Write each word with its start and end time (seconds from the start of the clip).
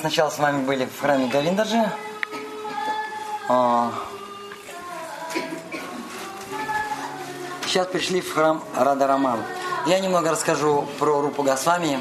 Сначала 0.00 0.30
с 0.30 0.38
вами 0.38 0.64
были 0.64 0.86
в 0.86 0.98
храме 0.98 1.28
Говиндаджи. 1.28 1.92
А, 3.50 3.92
Сейчас 7.66 7.86
пришли 7.86 8.22
в 8.22 8.32
храм 8.32 8.64
Радараман. 8.74 9.40
Я 9.84 10.00
немного 10.00 10.30
расскажу 10.30 10.88
про 10.98 11.20
Рупу 11.20 11.42
Госвами 11.42 12.00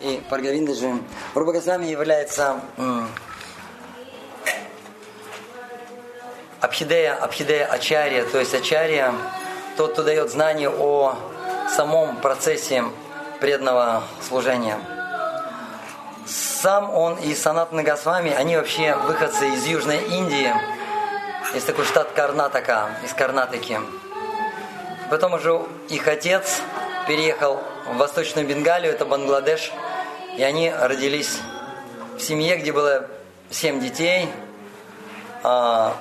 и 0.00 0.22
про 0.28 0.42
Говиндаджи. 0.42 1.02
Рупа 1.34 1.54
Госвами 1.54 1.86
является 1.86 2.60
Абхидея, 6.60 7.14
Абхидея 7.14 7.64
Ачарья, 7.64 8.24
то 8.24 8.40
есть 8.40 8.54
Ачарья, 8.54 9.14
тот, 9.78 9.94
кто 9.94 10.02
дает 10.02 10.30
знание 10.30 10.68
о 10.68 11.16
самом 11.74 12.18
процессе 12.18 12.84
преданного 13.40 14.02
служения. 14.20 14.78
Сам 16.62 16.94
он 16.94 17.16
и 17.16 17.34
Санат 17.34 17.72
Нагасвами, 17.72 18.30
они 18.30 18.56
вообще 18.56 18.94
выходцы 18.94 19.48
из 19.48 19.66
Южной 19.66 19.98
Индии. 19.98 20.54
Есть 21.54 21.66
такой 21.66 21.84
штат 21.84 22.12
Карнатака, 22.12 22.90
из 23.02 23.12
Карнатаки. 23.14 23.80
Потом 25.10 25.32
уже 25.32 25.60
их 25.88 26.06
отец 26.06 26.60
переехал 27.08 27.60
в 27.92 27.96
Восточную 27.96 28.46
Бенгалию, 28.46 28.92
это 28.92 29.04
Бангладеш, 29.04 29.72
и 30.36 30.44
они 30.44 30.70
родились 30.72 31.40
в 32.16 32.20
семье, 32.20 32.56
где 32.56 32.70
было 32.70 33.08
семь 33.50 33.80
детей, 33.80 34.28
а, 35.42 35.96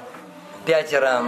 пятеро, 0.67 1.23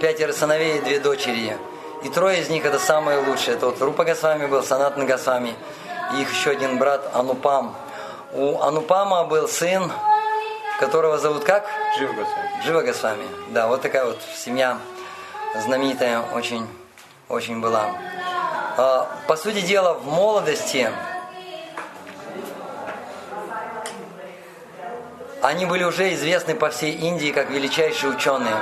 пятеро 0.00 0.32
сыновей 0.32 0.78
и 0.78 0.80
две 0.80 1.00
дочери. 1.00 1.54
И 2.02 2.08
трое 2.08 2.40
из 2.40 2.48
них 2.48 2.64
это 2.64 2.78
самые 2.78 3.18
лучшие. 3.18 3.58
Это 3.58 3.66
вот 3.66 3.82
Рупа 3.82 4.06
Госвами 4.06 4.46
был, 4.46 4.62
Санат 4.62 4.96
Нагасвами, 4.96 5.54
и 6.16 6.22
их 6.22 6.32
еще 6.32 6.48
один 6.48 6.78
брат 6.78 7.10
Анупам. 7.12 7.76
У 8.32 8.60
Анупама 8.60 9.24
был 9.24 9.48
сын, 9.48 9.90
которого 10.78 11.18
зовут 11.18 11.44
как? 11.44 11.66
Жив 11.98 12.14
Госвами. 12.14 12.62
Жива 12.62 12.82
Госвами. 12.82 13.26
Да, 13.48 13.68
вот 13.68 13.80
такая 13.80 14.04
вот 14.04 14.18
семья 14.36 14.78
знаменитая 15.56 16.20
очень, 16.34 16.66
очень 17.30 17.60
была. 17.60 17.86
А, 18.76 19.08
По 19.26 19.36
сути 19.36 19.62
дела, 19.62 19.94
в 19.94 20.06
молодости 20.06 20.90
они 25.40 25.64
были 25.64 25.84
уже 25.84 26.12
известны 26.12 26.54
по 26.54 26.68
всей 26.68 26.92
Индии 26.92 27.30
как 27.30 27.48
величайшие 27.48 28.12
ученые. 28.12 28.56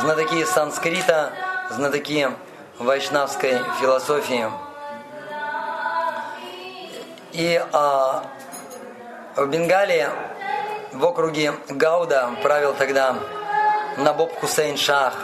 Знатоки 0.00 0.44
санскрита, 0.44 1.32
знатоки 1.70 2.30
вайшнавской 2.78 3.60
философии. 3.80 4.50
И 7.32 7.64
а, 7.72 8.24
в 9.36 9.46
Бенгалии, 9.46 10.08
в 10.92 11.04
округе 11.04 11.54
Гауда, 11.68 12.30
правил 12.42 12.74
тогда 12.74 13.16
Набоб 13.96 14.38
Хусейн 14.38 14.76
Шах. 14.76 15.14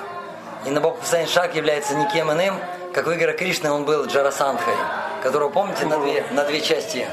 И 0.65 0.71
Набоб 0.71 1.01
Хусейн 1.01 1.27
Шах 1.27 1.55
является 1.55 1.95
никем 1.95 2.33
иным, 2.33 2.59
как 2.95 3.07
у 3.07 3.13
Игора 3.13 3.33
Кришны 3.33 3.71
он 3.71 3.85
был 3.85 4.07
Джарасандхой, 4.07 4.75
которого, 5.23 5.51
помните, 5.51 5.85
на 5.85 5.99
две, 5.99 6.25
на 6.31 6.45
две 6.45 6.61
части, 6.61 7.07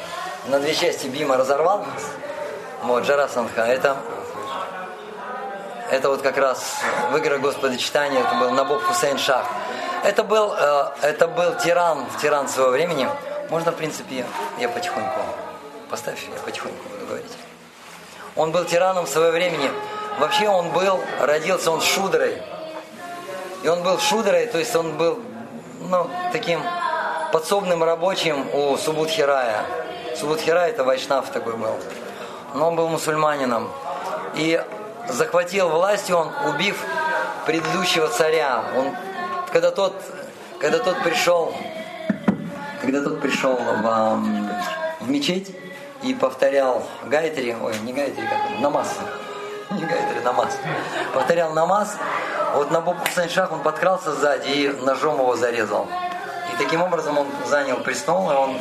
на 0.48 0.60
две 0.60 0.74
части 0.74 1.08
Бима 1.08 1.38
разорвал. 1.38 1.86
Вот, 2.84 3.04
Джарасандха. 3.04 3.64
Это, 3.64 3.98
это 5.92 6.10
вот 6.10 6.22
как 6.22 6.38
раз 6.38 6.78
в 7.12 7.18
играх 7.18 7.42
Господа 7.42 7.78
читания, 7.78 8.22
это 8.22 8.36
был 8.36 8.52
Набоб 8.52 8.82
Хусейн 8.84 9.18
Шах. 9.18 9.46
Это 10.04 10.24
был, 10.24 10.54
э, 10.54 10.86
это 11.02 11.28
был 11.28 11.56
тиран, 11.56 12.06
тиран 12.22 12.48
своего 12.48 12.72
времени. 12.72 13.10
Можно, 13.50 13.72
в 13.72 13.76
принципе, 13.76 14.26
я 14.60 14.70
потихоньку 14.70 15.20
поставь, 15.96 16.28
я 16.28 16.42
потихоньку 16.42 16.90
буду 16.90 17.06
говорить. 17.06 17.32
Он 18.36 18.52
был 18.52 18.66
тираном 18.66 19.08
своего 19.08 19.32
времени. 19.32 19.72
Вообще 20.20 20.50
он 20.50 20.72
был, 20.72 21.00
родился 21.22 21.72
он 21.72 21.80
шудрой. 21.82 22.38
И 23.64 23.68
он 23.70 23.82
был 23.82 23.98
шудрой, 24.00 24.46
то 24.48 24.58
есть 24.58 24.76
он 24.76 24.98
был 24.98 25.22
ну, 25.80 26.10
таким 26.34 26.60
подсобным 27.32 27.82
рабочим 27.82 28.46
у 28.54 28.76
Субудхирая. 28.76 29.66
Субудхирай 30.20 30.72
это 30.72 30.84
вайшнав 30.84 31.30
такой 31.30 31.56
был. 31.56 31.80
Но 32.54 32.68
он 32.68 32.76
был 32.76 32.90
мусульманином. 32.90 33.70
И 34.36 34.62
захватил 35.08 35.70
власть 35.70 36.12
он, 36.12 36.30
убив 36.50 36.78
предыдущего 37.46 38.10
царя. 38.10 38.66
Он, 38.78 38.94
когда, 39.54 39.72
тот, 39.72 39.94
когда 40.60 40.80
тот 40.80 41.02
пришел, 41.04 41.56
когда 42.82 43.02
тот 43.02 43.22
пришел 43.22 43.56
в, 43.56 43.88
ам, 43.88 44.52
в 45.00 45.10
мечеть 45.10 45.56
и 46.06 46.14
повторял 46.14 46.84
гайтри, 47.06 47.56
ой, 47.60 47.74
не 47.80 47.92
гайтри, 47.92 48.28
как 48.28 48.52
он, 48.52 48.62
намаз, 48.62 48.96
не 49.72 49.86
гайтри, 49.86 50.20
намаз, 50.24 50.58
повторял 51.14 51.52
намаз, 51.54 51.98
вот 52.54 52.72
на 52.72 52.80
Бобу 52.80 53.02
Шах 53.28 53.52
он 53.52 53.62
подкрался 53.62 54.14
сзади 54.14 54.48
и 54.48 54.70
ножом 54.70 55.16
его 55.20 55.36
зарезал. 55.36 55.88
И 56.54 56.64
таким 56.64 56.84
образом 56.84 57.18
он 57.18 57.28
занял 57.48 57.78
престол, 57.78 58.32
и 58.32 58.36
он, 58.36 58.58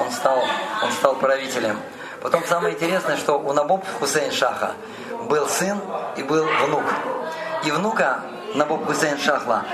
он, 0.00 0.10
стал, 0.10 0.42
он 0.82 0.92
стал 0.92 1.14
правителем. 1.14 1.78
Потом 2.20 2.44
самое 2.44 2.74
интересное, 2.74 3.16
что 3.16 3.38
у 3.38 3.52
Набоб 3.52 3.84
Хусейн 4.00 4.32
Шаха 4.32 4.72
был 5.28 5.48
сын 5.48 5.80
и 6.16 6.22
был 6.22 6.46
внук. 6.66 6.84
И 7.64 7.70
внука 7.70 8.20
Набоб 8.54 8.84
Хусейн 8.84 9.18
Шахла 9.18 9.64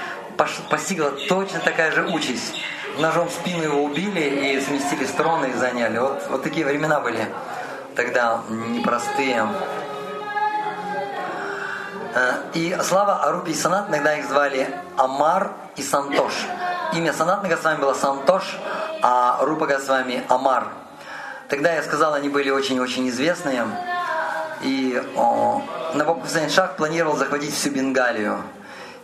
постигла 0.70 1.10
точно 1.28 1.60
такая 1.60 1.90
же 1.92 2.06
участь. 2.06 2.54
Ножом 2.98 3.28
в 3.28 3.32
спину 3.32 3.62
его 3.64 3.82
убили 3.82 4.20
и 4.20 4.60
сместили 4.60 5.04
с 5.04 5.10
трона 5.12 5.46
и 5.46 5.52
заняли. 5.54 5.98
Вот, 5.98 6.22
вот 6.30 6.42
такие 6.42 6.64
времена 6.64 7.00
были 7.00 7.26
тогда 7.96 8.42
непростые. 8.48 9.46
И 12.52 12.76
слава 12.82 13.24
Арупи 13.24 13.50
и 13.50 13.54
Санат, 13.54 13.88
иногда 13.88 14.16
их 14.16 14.26
звали 14.26 14.68
Амар 14.96 15.52
и 15.76 15.82
Сантош. 15.82 16.32
Имя 16.92 17.12
Санат 17.12 17.46
Госвами 17.48 17.80
было 17.80 17.94
Сантош, 17.94 18.56
а 19.02 19.38
Рупа 19.40 19.66
Госвами 19.66 20.22
Амар. 20.28 20.68
Тогда 21.48 21.72
я 21.72 21.82
сказал, 21.82 22.14
они 22.14 22.28
были 22.28 22.50
очень-очень 22.50 23.08
известные. 23.08 23.66
И 24.62 25.02
о, 25.16 25.62
Набоб 25.94 26.22
Хусейн 26.22 26.48
Шах 26.48 26.76
планировал 26.76 27.16
захватить 27.16 27.52
всю 27.52 27.70
Бенгалию. 27.70 28.40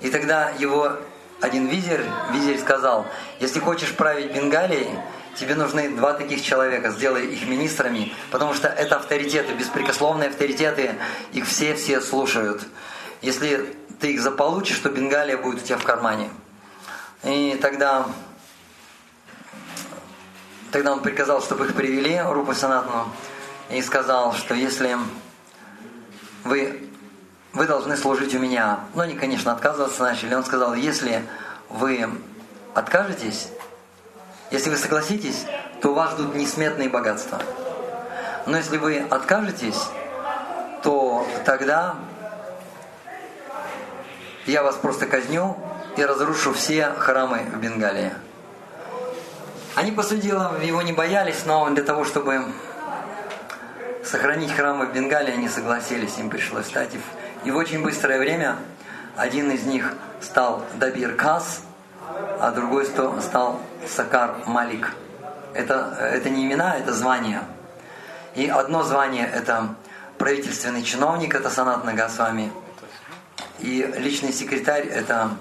И 0.01 0.11
тогда 0.11 0.51
его 0.51 0.93
один 1.41 1.67
визирь, 1.67 2.05
визирь 2.33 2.59
сказал, 2.59 3.07
если 3.39 3.61
хочешь 3.61 3.95
править 3.95 4.33
Бенгалией, 4.33 4.89
тебе 5.37 5.55
нужны 5.55 5.89
два 5.91 6.13
таких 6.13 6.43
человека, 6.43 6.91
сделай 6.91 7.27
их 7.27 7.49
министрами, 7.49 8.13
потому 8.31 8.55
что 8.55 8.69
это 8.69 8.97
авторитеты, 8.97 9.55
беспрекословные 9.55 10.29
авторитеты, 10.29 10.97
их 11.33 11.47
все-все 11.47 12.01
слушают. 12.01 12.63
Если 13.23 13.75
ты 14.01 14.13
их 14.13 14.21
заполучишь, 14.21 14.79
то 14.79 14.89
Бенгалия 14.89 15.37
будет 15.37 15.63
у 15.63 15.67
тебя 15.67 15.79
в 15.79 15.85
кармане. 15.85 16.31
И 17.23 17.59
тогда, 17.61 18.07
тогда 20.73 20.93
он 20.93 21.01
приказал, 21.01 21.43
чтобы 21.43 21.67
их 21.67 21.75
привели, 21.75 22.21
Рупу 22.21 22.55
Санатну, 22.55 23.09
и 23.71 23.83
сказал, 23.83 24.35
что 24.35 24.55
если 24.55 24.97
вы, 26.45 26.90
вы 27.53 27.67
должны 27.67 27.97
служить 27.97 28.35
у 28.35 28.39
меня, 28.39 28.81
но 28.95 29.03
они, 29.03 29.15
конечно, 29.15 29.53
отказываться 29.53 30.03
начали, 30.03 30.35
он 30.35 30.45
сказал, 30.45 30.75
если 30.75 31.25
вы 31.69 32.09
откажетесь, 32.75 33.49
если 34.51 34.71
вы 34.71 34.77
согласитесь, 34.77 35.47
то 35.81 35.95
вас 35.95 36.13
ждут 36.13 36.35
несметные 36.35 36.89
богатства. 36.89 37.41
Но 38.47 38.57
если 38.57 38.79
вы 38.79 38.99
откажетесь, 39.11 39.81
то 40.83 41.27
тогда 41.45 41.97
я 44.47 44.63
вас 44.63 44.77
просто 44.77 45.07
казню 45.07 45.57
и 45.97 46.05
разрушу 46.05 46.53
все 46.53 46.91
храмы 46.99 47.45
в 47.53 47.59
Бенгалии. 47.59 48.13
Они, 49.75 49.93
по 49.93 50.03
сути 50.03 50.23
дела, 50.23 50.57
его 50.63 50.83
не 50.83 50.93
боялись, 50.93 51.45
но 51.47 51.69
для 51.71 51.85
того, 51.85 52.05
чтобы 52.05 52.45
сохранить 54.05 54.53
храмы 54.53 54.87
в 54.87 54.93
Бенгалии, 54.93 55.33
они 55.33 55.49
согласились, 55.49 56.19
им 56.19 56.31
пришлось 56.31 56.67
стать. 56.67 56.91
И 57.45 57.51
в 57.51 57.57
очень 57.57 57.83
быстрое 57.83 58.19
время 58.19 58.57
один 59.17 59.51
из 59.51 59.65
них 59.65 59.95
стал 60.21 60.65
Дабир 60.75 61.15
Кас, 61.15 61.63
а 62.39 62.51
другой 62.51 62.87
стал 62.87 63.61
Сакар 63.87 64.37
Малик. 64.47 64.93
Это, 65.55 65.97
это 66.01 66.31
не 66.31 66.47
имена, 66.47 66.77
это 66.77 66.93
звания. 66.93 67.43
И 68.35 68.47
одно 68.47 68.83
звание– 68.83 69.29
это 69.35 69.75
правительственный 70.19 70.83
чиновник, 70.83 71.35
это 71.35 71.51
Санат 71.51 71.85
Нагасвами– 71.85 72.53
и 73.61 73.87
личный 73.99 74.33
секретарь 74.33 74.87
это 74.87 75.33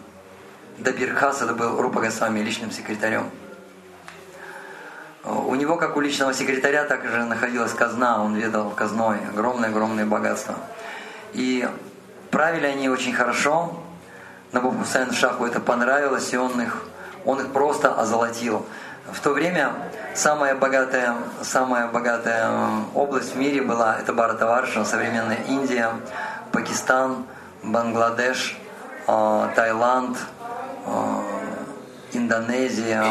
Дабир 0.77 1.15
Хас, 1.15 1.41
это 1.41 1.53
был 1.53 1.81
Рупа 1.81 2.01
Госвами 2.01 2.41
личным 2.41 2.69
секретарем. 2.69 3.29
У 5.23 5.55
него, 5.55 5.77
как 5.77 5.95
у 5.95 6.01
личного 6.01 6.33
секретаря, 6.33 6.83
также 6.83 7.23
находилась 7.23 7.73
казна, 7.73 8.21
он 8.21 8.35
ведал 8.35 8.71
казной, 8.71 9.19
огромное-огромное 9.29 10.05
богатство. 10.05 10.55
И 11.33 11.67
правили 12.39 12.67
они 12.67 12.87
очень 12.87 13.11
хорошо, 13.11 13.73
Набу 14.53 14.71
Хусейн 14.71 15.11
Шаху 15.11 15.45
это 15.45 15.59
понравилось, 15.59 16.31
и 16.31 16.37
он 16.37 16.61
их, 16.61 16.85
он 17.25 17.41
их 17.41 17.51
просто 17.51 17.93
озолотил. 17.93 18.65
в 19.11 19.19
то 19.19 19.31
время 19.31 19.73
самая 20.15 20.55
богатая, 20.55 21.15
самая 21.41 21.89
богатая 21.89 22.49
область 22.95 23.35
в 23.35 23.37
мире 23.37 23.61
была 23.61 23.97
это 23.99 24.13
Баратаварша, 24.13 24.85
современная 24.85 25.39
Индия, 25.49 25.89
Пакистан, 26.53 27.25
Бангладеш, 27.61 28.57
э, 29.05 29.47
Таиланд, 29.57 30.17
э, 30.85 30.91
Индонезия, 32.13 33.03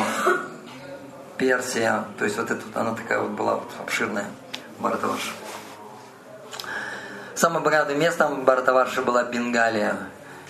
Персия. 1.36 2.04
То 2.18 2.24
есть 2.24 2.38
вот 2.38 2.50
это 2.50 2.62
она 2.74 2.94
такая 2.94 3.18
вот 3.20 3.32
была 3.32 3.56
вот 3.56 3.70
обширная 3.78 4.24
Баратаварша. 4.78 5.32
Самым 7.38 7.62
богатым 7.62 8.00
местом 8.00 8.44
Баратаварши 8.44 9.00
была 9.00 9.22
Бенгалия. 9.22 9.94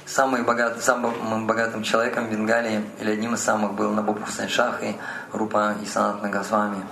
Самый 0.06 0.43
богатый, 0.43 0.81
самым 0.81 1.46
богатым 1.46 1.82
человеком 1.82 2.31
Бенгалии, 2.31 2.82
или 2.99 3.12
одним 3.12 3.35
из 3.35 3.44
самых, 3.44 3.75
был 3.75 3.90
Набуб 3.90 4.25
Хусейн 4.25 4.49
Шах 4.49 4.82
и 4.82 4.96
Рупа 5.35 5.75
Исанат 5.82 6.23
Нагасвами. 6.23 6.82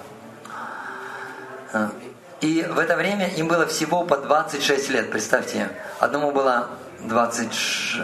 И 2.43 2.63
в 2.63 2.79
это 2.79 2.95
время 2.95 3.29
им 3.29 3.49
было 3.49 3.65
всего 3.67 4.05
по 4.05 4.19
26 4.19 4.91
лет, 4.91 5.11
представьте. 5.11 5.71
Одному 5.99 6.31
было 6.31 6.69
20, 7.01 8.03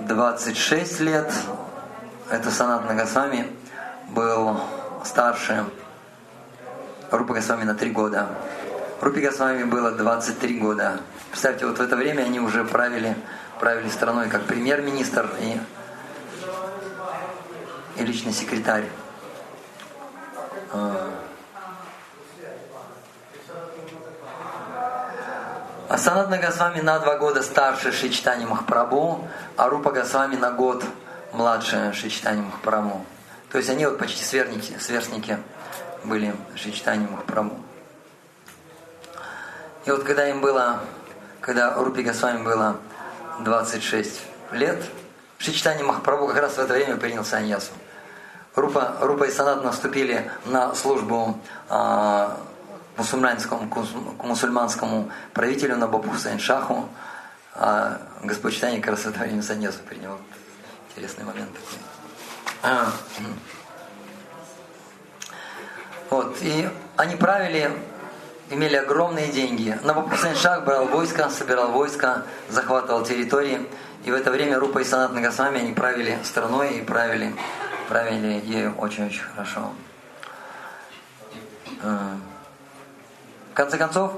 26 0.00 1.00
лет, 1.00 1.30
это 2.30 2.50
Санат 2.50 2.88
Нагасвами 2.88 3.54
был 4.08 4.58
старше 5.04 5.66
Рупа 7.10 7.34
Госвами 7.34 7.64
на 7.64 7.74
3 7.74 7.90
года. 7.90 8.26
Рупи 9.00 9.20
Госвами 9.20 9.64
было 9.64 9.90
23 9.90 10.58
года. 10.58 11.00
Представьте, 11.30 11.66
вот 11.66 11.78
в 11.78 11.82
это 11.82 11.96
время 11.96 12.22
они 12.22 12.40
уже 12.40 12.64
правили, 12.64 13.14
правили 13.60 13.90
страной 13.90 14.28
как 14.30 14.44
премьер-министр 14.44 15.30
и, 15.40 15.60
и 18.00 18.04
личный 18.04 18.32
секретарь. 18.32 18.88
А. 20.72 21.10
Асанат 25.90 26.28
Госвами 26.40 26.80
на 26.80 26.98
два 26.98 27.16
года 27.18 27.42
старше 27.42 27.92
Шичтани 27.92 28.46
Махапрабху, 28.46 29.28
а 29.56 29.68
Рупа 29.68 29.92
Госвами 29.92 30.36
на 30.36 30.52
год 30.52 30.84
младше 31.32 31.92
Шичтани 31.92 32.40
Махапрабху. 32.40 33.04
То 33.52 33.58
есть 33.58 33.68
они 33.68 33.84
вот 33.84 33.98
почти 33.98 34.24
сверстники, 34.24 34.78
сверстники 34.80 35.38
были 36.02 36.34
Шичтани 36.56 37.06
Махапрабху. 37.06 37.65
И 39.86 39.90
вот 39.90 40.02
когда 40.04 40.28
им 40.28 40.40
было 40.40 40.80
когда 41.46 41.74
Рупи 41.74 42.02
Госвами 42.02 42.42
было 42.42 42.76
26 43.38 44.20
лет, 44.50 44.82
Шичтани 45.38 45.84
Махапрабху 45.84 46.26
как 46.26 46.38
раз 46.38 46.54
в 46.54 46.58
это 46.58 46.74
время 46.74 46.96
принял 46.96 47.24
саньясу. 47.24 47.70
Рупа, 48.56 48.96
Рупа 49.00 49.24
и 49.24 49.30
Санат 49.30 49.62
наступили 49.62 50.28
на 50.46 50.74
службу 50.74 51.38
а, 51.68 52.36
мусульманскому, 52.96 53.70
к 53.70 54.24
мусульманскому 54.24 55.12
правителю 55.34 55.76
на 55.76 55.86
Бабу 55.86 56.12
Шаху, 56.38 56.88
а 57.54 58.00
Господь 58.24 58.54
Читание 58.54 58.80
как 58.80 58.90
раз 58.90 59.00
в 59.02 59.06
это 59.06 59.20
время 59.20 59.42
саньясу 59.42 59.78
принял. 59.88 60.18
Интересный 60.90 61.24
момент 61.24 61.50
такой. 61.52 61.78
А, 62.62 62.92
вот, 66.10 66.38
и 66.40 66.68
они 66.96 67.14
правили 67.14 67.70
имели 68.50 68.76
огромные 68.76 69.28
деньги. 69.28 69.78
Навуходоносор 69.82 70.36
Шах 70.36 70.64
брал 70.64 70.86
войска, 70.86 71.30
собирал 71.30 71.72
войска, 71.72 72.24
захватывал 72.48 73.04
территории. 73.04 73.66
И 74.04 74.10
в 74.10 74.14
это 74.14 74.30
время 74.30 74.58
Рупа 74.58 74.78
и 74.78 74.84
Санат 74.84 75.12
Нагасвами 75.12 75.58
они 75.58 75.72
правили 75.72 76.18
страной 76.22 76.78
и 76.78 76.82
правили, 76.82 77.34
правили 77.88 78.40
ею 78.44 78.74
очень-очень 78.76 79.22
хорошо. 79.22 79.72
Э, 81.82 82.16
в 83.50 83.54
конце 83.54 83.78
концов, 83.78 84.12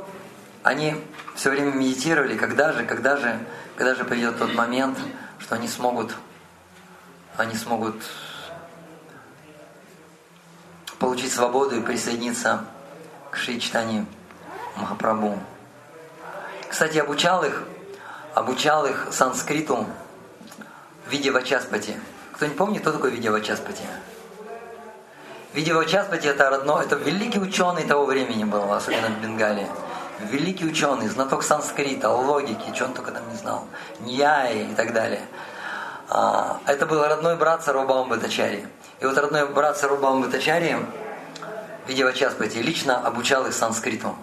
они 0.62 0.94
все 1.34 1.50
время 1.50 1.70
медитировали, 1.72 2.36
когда 2.36 2.72
же, 2.72 2.84
когда 2.84 3.16
же, 3.16 3.38
когда 3.76 3.94
же 3.94 4.04
придет 4.04 4.38
тот 4.38 4.54
момент, 4.54 4.98
что 5.38 5.54
они 5.54 5.68
смогут, 5.68 6.14
они 7.36 7.54
смогут 7.54 7.94
получить 10.98 11.32
свободу 11.32 11.76
и 11.76 11.80
присоединиться 11.80 12.64
к 13.30 13.36
Шри. 13.36 13.60
Махапрабху. 14.78 15.38
Кстати, 16.68 16.98
обучал 16.98 17.44
их, 17.44 17.64
обучал 18.34 18.86
их 18.86 19.08
санскриту 19.10 19.86
виде 21.08 21.30
Вачаспати. 21.30 21.96
Кто 22.32 22.46
не 22.46 22.54
помнит, 22.54 22.82
кто 22.82 22.92
такой 22.92 23.10
Видя 23.10 23.32
Вачаспати? 23.32 23.82
Видя 25.54 25.74
Вачаспати 25.74 26.26
это 26.26 26.50
родной, 26.50 26.84
это 26.84 26.96
великий 26.96 27.40
ученый 27.40 27.84
того 27.84 28.04
времени 28.04 28.44
был, 28.44 28.72
особенно 28.72 29.08
в 29.08 29.20
Бенгалии. 29.22 29.66
Великий 30.20 30.66
ученый, 30.66 31.08
знаток 31.08 31.42
санскрита, 31.42 32.10
логики, 32.10 32.74
что 32.74 32.86
он 32.86 32.94
только 32.94 33.12
там 33.12 33.28
не 33.30 33.36
знал, 33.36 33.64
ньяи 34.00 34.70
и 34.70 34.74
так 34.74 34.92
далее. 34.92 35.22
А, 36.08 36.60
это 36.66 36.86
был 36.86 37.02
родной 37.02 37.36
брат 37.36 37.64
Сарубам 37.64 38.08
Батачари. 38.08 38.66
И 39.00 39.06
вот 39.06 39.16
родной 39.16 39.48
брат 39.48 39.78
Сарубам 39.78 40.22
Батачари, 40.22 40.76
Видя 41.86 42.04
Вачаспати, 42.04 42.58
лично 42.58 42.98
обучал 42.98 43.46
их 43.46 43.54
санскриту. 43.54 44.14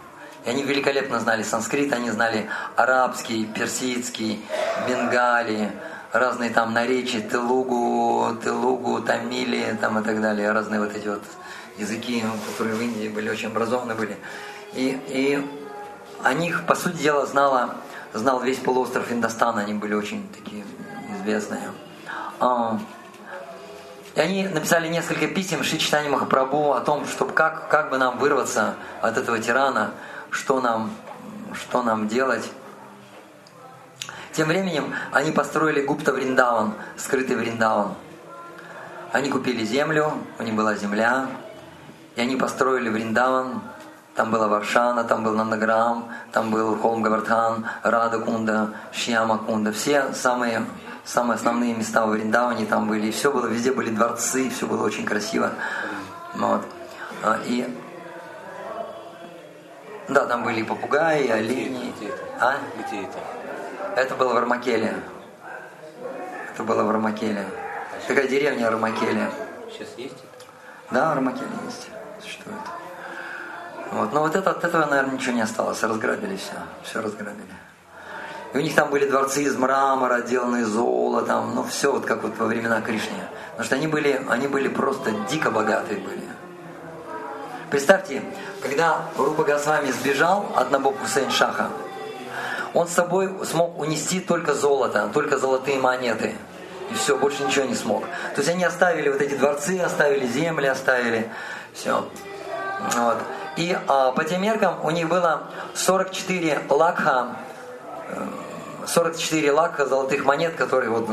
И 0.45 0.49
они 0.49 0.63
великолепно 0.63 1.19
знали 1.19 1.43
санскрит, 1.43 1.91
они 1.91 2.11
знали 2.11 2.47
арабский, 2.75 3.45
персидский, 3.45 4.45
бенгали, 4.87 5.71
разные 6.11 6.51
там 6.51 6.73
наречия, 6.73 7.21
телугу, 7.21 8.35
телугу, 8.43 9.01
тамили 9.01 9.77
там 9.81 9.99
и 9.99 10.03
так 10.03 10.21
далее, 10.21 10.51
разные 10.51 10.79
вот 10.79 10.95
эти 10.95 11.07
вот 11.07 11.23
языки, 11.77 12.23
которые 12.51 12.75
в 12.75 12.81
Индии 12.81 13.07
были 13.07 13.29
очень 13.29 13.47
образованы 13.47 13.95
были. 13.95 14.17
И, 14.73 14.99
и 15.07 15.45
о 16.23 16.33
них, 16.33 16.65
по 16.65 16.75
сути 16.75 16.97
дела, 16.97 17.25
знала, 17.25 17.75
знал 18.13 18.41
весь 18.41 18.57
полуостров 18.57 19.11
Индостана, 19.11 19.61
они 19.61 19.73
были 19.73 19.93
очень 19.93 20.27
такие 20.29 20.63
известные. 21.17 21.71
А, 22.39 22.79
и 24.15 24.19
они 24.19 24.47
написали 24.47 24.87
несколько 24.87 25.27
писем 25.27 25.63
Шри 25.63 25.79
Читани 25.79 26.07
Махапрабху 26.07 26.71
о 26.71 26.79
том, 26.79 27.05
чтобы 27.05 27.33
как, 27.33 27.69
как 27.69 27.89
бы 27.89 27.97
нам 27.97 28.17
вырваться 28.17 28.75
от 29.01 29.17
этого 29.17 29.39
тирана, 29.39 29.91
что 30.35 30.59
нам, 30.59 30.91
что 31.53 31.81
нам 31.81 32.07
делать. 32.07 32.51
Тем 34.33 34.49
временем 34.49 34.93
они 35.11 35.31
построили 35.31 35.81
Гупта 35.81 36.11
Вриндаван, 36.11 36.73
скрытый 36.97 37.37
Вриндаван. 37.37 37.93
Они 39.13 39.29
купили 39.29 39.63
землю, 39.63 40.11
у 40.37 40.43
них 40.43 40.53
была 40.53 40.75
земля, 40.75 41.27
и 42.17 42.21
они 42.21 42.35
построили 42.35 42.89
Вриндаван. 42.89 43.61
Там 44.13 44.31
была 44.31 44.47
Варшана, 44.47 45.03
там 45.03 45.23
был 45.23 45.35
Нандаграм, 45.35 46.09
там 46.31 46.49
был 46.49 46.77
Холм 46.77 47.01
Гавардхан, 47.01 47.65
Рада 47.83 48.19
Кунда, 48.19 48.73
Шьяма 48.93 49.37
Кунда. 49.37 49.71
Все 49.73 50.13
самые, 50.13 50.65
самые 51.03 51.35
основные 51.35 51.73
места 51.73 52.05
в 52.05 52.11
Вриндаване 52.11 52.65
там 52.65 52.87
были. 52.87 53.07
И 53.07 53.11
все 53.11 53.31
было, 53.31 53.47
везде 53.47 53.71
были 53.71 53.89
дворцы, 53.89 54.49
все 54.49 54.67
было 54.67 54.85
очень 54.85 55.05
красиво. 55.05 55.51
Вот. 56.35 56.61
А, 57.23 57.39
и 57.45 57.73
да, 60.07 60.25
там 60.25 60.43
были 60.43 60.63
попугаи, 60.63 61.27
олени. 61.29 61.93
Где 61.97 62.09
это? 62.09 62.23
А? 62.39 62.57
Где 62.77 63.03
это? 63.03 63.19
Это 63.95 64.15
было 64.15 64.33
в 64.33 64.37
Армакеле. 64.37 64.95
Это 66.53 66.63
было 66.63 66.83
в 66.83 66.89
Армакеле. 66.89 67.45
Такая 68.07 68.27
деревня 68.27 68.67
Армакеле. 68.67 69.31
Сейчас 69.71 69.89
есть 69.97 70.15
это? 70.15 70.45
Да, 70.91 71.11
Армакеле 71.11 71.49
есть. 71.65 71.87
Существует. 72.21 72.59
Вот. 73.91 74.13
Но 74.13 74.21
вот 74.21 74.35
это, 74.35 74.51
от 74.51 74.63
этого, 74.63 74.85
наверное, 74.85 75.13
ничего 75.13 75.33
не 75.33 75.41
осталось. 75.41 75.81
Разграбили 75.81 76.35
все. 76.35 76.53
Все 76.83 77.01
разграбили. 77.01 77.55
И 78.53 78.57
у 78.57 78.61
них 78.61 78.75
там 78.75 78.89
были 78.89 79.09
дворцы 79.09 79.43
из 79.43 79.57
мрамора, 79.57 80.15
отделанные 80.15 80.65
золотом, 80.65 81.55
ну 81.55 81.63
все 81.63 81.91
вот 81.91 82.05
как 82.05 82.23
вот 82.23 82.37
во 82.37 82.45
времена 82.45 82.79
Кришны. 82.79 83.17
Потому 83.51 83.65
что 83.65 83.75
они 83.75 83.87
были, 83.87 84.25
они 84.29 84.47
были 84.47 84.69
просто 84.69 85.11
дико 85.29 85.51
богатые 85.51 85.99
были. 85.99 86.23
Представьте, 87.71 88.21
когда 88.61 89.05
Рупа 89.17 89.43
Госвами 89.43 89.89
сбежал 89.91 90.45
от 90.55 90.69
Набок 90.71 90.99
Хусейн 90.99 91.31
Шаха, 91.31 91.69
он 92.73 92.87
с 92.87 92.91
собой 92.91 93.33
смог 93.45 93.79
унести 93.79 94.19
только 94.19 94.53
золото, 94.53 95.09
только 95.13 95.37
золотые 95.37 95.79
монеты. 95.79 96.35
И 96.91 96.93
все, 96.93 97.17
больше 97.17 97.43
ничего 97.43 97.65
не 97.65 97.73
смог. 97.73 98.03
То 98.35 98.41
есть 98.41 98.49
они 98.49 98.63
оставили 98.63 99.09
вот 99.09 99.21
эти 99.21 99.35
дворцы, 99.35 99.79
оставили 99.79 100.27
земли, 100.27 100.67
оставили 100.67 101.31
все. 101.73 102.05
Вот. 102.95 103.17
И 103.57 103.75
а, 103.87 104.11
по 104.11 104.23
тем 104.23 104.43
меркам 104.43 104.85
у 104.85 104.91
них 104.91 105.07
было 105.07 105.43
44 105.73 106.63
лакха, 106.69 107.37
44 108.85 109.47
э, 109.47 109.51
лакха 109.51 109.87
золотых 109.87 110.23
монет, 110.25 110.55
которые 110.55 110.91
вот 110.91 111.07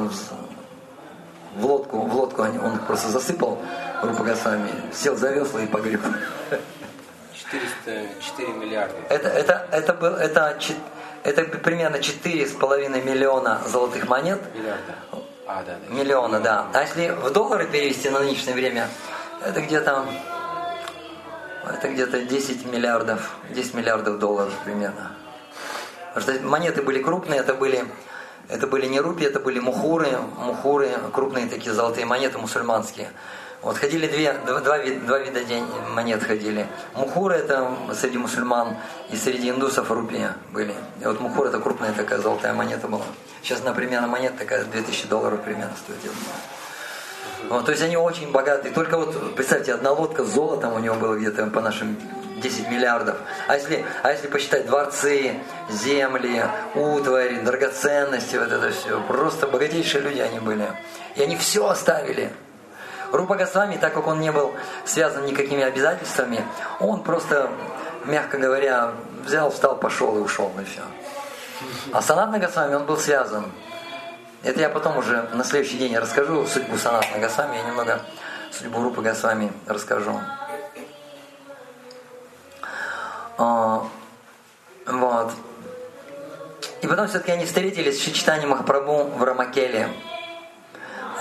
в 1.56 1.64
лодку, 1.64 2.00
в 2.00 2.14
лодку 2.14 2.42
он 2.42 2.74
их 2.74 2.86
просто 2.86 3.08
засыпал 3.08 3.58
Рупа 4.02 4.24
Госвами, 4.24 4.70
сел 4.92 5.16
за 5.16 5.30
весла 5.30 5.62
и 5.62 5.66
погреб. 5.66 6.00
404 7.32 8.48
миллиарда. 8.52 8.96
Это, 9.08 9.28
это, 9.28 9.66
это, 9.70 9.94
был, 9.94 10.14
это, 10.14 10.58
это 11.22 11.44
примерно 11.58 11.96
4,5 11.96 13.04
миллиона 13.04 13.60
золотых 13.66 14.08
монет. 14.08 14.40
Миллиарда. 14.54 14.94
А, 15.46 15.62
да, 15.62 15.76
да. 15.88 15.94
Миллиона, 15.94 16.40
да. 16.40 16.66
А 16.72 16.82
если 16.82 17.10
в 17.10 17.30
доллары 17.30 17.66
перевести 17.66 18.10
на 18.10 18.20
нынешнее 18.20 18.54
время, 18.54 18.88
это 19.44 19.60
где-то 19.60 20.04
это 21.64 21.88
где-то 21.88 22.22
10 22.22 22.66
миллиардов, 22.66 23.36
10 23.50 23.74
миллиардов 23.74 24.18
долларов 24.18 24.52
примерно. 24.64 25.12
Потому 26.14 26.38
что 26.38 26.46
монеты 26.46 26.82
были 26.82 27.00
крупные, 27.00 27.40
это 27.40 27.54
были, 27.54 27.84
это 28.48 28.66
были 28.66 28.86
не 28.86 29.00
рупии, 29.00 29.26
это 29.26 29.38
были 29.38 29.60
мухуры, 29.60 30.18
мухуры, 30.38 30.90
крупные 31.12 31.46
такие 31.46 31.72
золотые 31.72 32.04
монеты 32.04 32.38
мусульманские. 32.38 33.10
Вот 33.62 33.78
ходили 33.78 34.08
две, 34.08 34.32
два, 34.44 34.58
два, 34.58 34.78
два 34.78 35.18
вида 35.20 35.44
день, 35.44 35.64
монет 35.94 36.24
ходили. 36.24 36.66
Мухуры 36.94 37.36
это 37.36 37.70
среди 37.94 38.18
мусульман 38.18 38.76
и 39.10 39.16
среди 39.16 39.50
индусов 39.50 39.88
рупия 39.88 40.34
были. 40.52 40.74
И 41.00 41.04
вот 41.04 41.20
мухур 41.20 41.46
это 41.46 41.60
крупная 41.60 41.92
такая 41.92 42.18
золотая 42.18 42.54
монета 42.54 42.88
была. 42.88 43.04
Сейчас, 43.40 43.62
например, 43.62 44.02
монета 44.08 44.38
такая 44.38 44.64
2000 44.64 45.06
долларов 45.06 45.42
примерно 45.42 45.74
стоит. 45.76 46.12
Вот, 47.48 47.64
то 47.64 47.70
есть 47.70 47.82
они 47.84 47.96
очень 47.96 48.32
богатые. 48.32 48.74
Только 48.74 48.98
вот, 48.98 49.36
представьте, 49.36 49.74
одна 49.74 49.92
лодка 49.92 50.24
с 50.24 50.28
золотом 50.28 50.74
у 50.74 50.80
него 50.80 50.96
было 50.96 51.14
где-то 51.14 51.46
по 51.46 51.60
нашим 51.60 51.96
10 52.42 52.68
миллиардов. 52.68 53.16
А 53.46 53.54
если, 53.54 53.84
а 54.02 54.10
если 54.10 54.26
посчитать 54.26 54.66
дворцы, 54.66 55.34
земли, 55.70 56.42
утварь, 56.74 57.42
драгоценности, 57.42 58.34
вот 58.34 58.50
это 58.50 58.70
все, 58.72 59.00
просто 59.06 59.46
богатейшие 59.46 60.02
люди 60.02 60.18
они 60.18 60.40
были. 60.40 60.66
И 61.14 61.22
они 61.22 61.36
все 61.36 61.68
оставили. 61.68 62.32
Рупа 63.12 63.36
Госвами, 63.36 63.76
так 63.76 63.92
как 63.92 64.06
он 64.06 64.20
не 64.20 64.32
был 64.32 64.54
связан 64.84 65.26
никакими 65.26 65.62
обязательствами, 65.62 66.44
он 66.80 67.02
просто, 67.02 67.50
мягко 68.06 68.38
говоря, 68.38 68.92
взял, 69.24 69.50
встал, 69.50 69.76
пошел 69.76 70.16
и 70.16 70.20
ушел, 70.20 70.50
и 70.60 70.64
все. 70.64 70.80
А 71.92 72.02
Санатна 72.02 72.38
Госвами, 72.38 72.74
он 72.74 72.86
был 72.86 72.96
связан. 72.96 73.44
Это 74.42 74.60
я 74.60 74.68
потом 74.68 74.96
уже 74.96 75.28
на 75.34 75.44
следующий 75.44 75.78
день 75.78 75.96
расскажу 75.96 76.46
судьбу 76.46 76.76
Санатна 76.76 77.18
Госвами, 77.18 77.56
я 77.56 77.62
немного 77.62 78.00
судьбу 78.50 78.82
Рупы 78.82 79.02
Госвами 79.02 79.52
расскажу. 79.66 80.18
А, 83.38 83.84
вот. 84.86 85.32
И 86.80 86.86
потом 86.86 87.08
все-таки 87.08 87.32
они 87.32 87.44
встретились 87.44 87.98
с 87.98 88.02
Шичтани 88.02 88.46
Махапрабху 88.46 89.04
в 89.04 89.22
Рамакеле. 89.22 89.88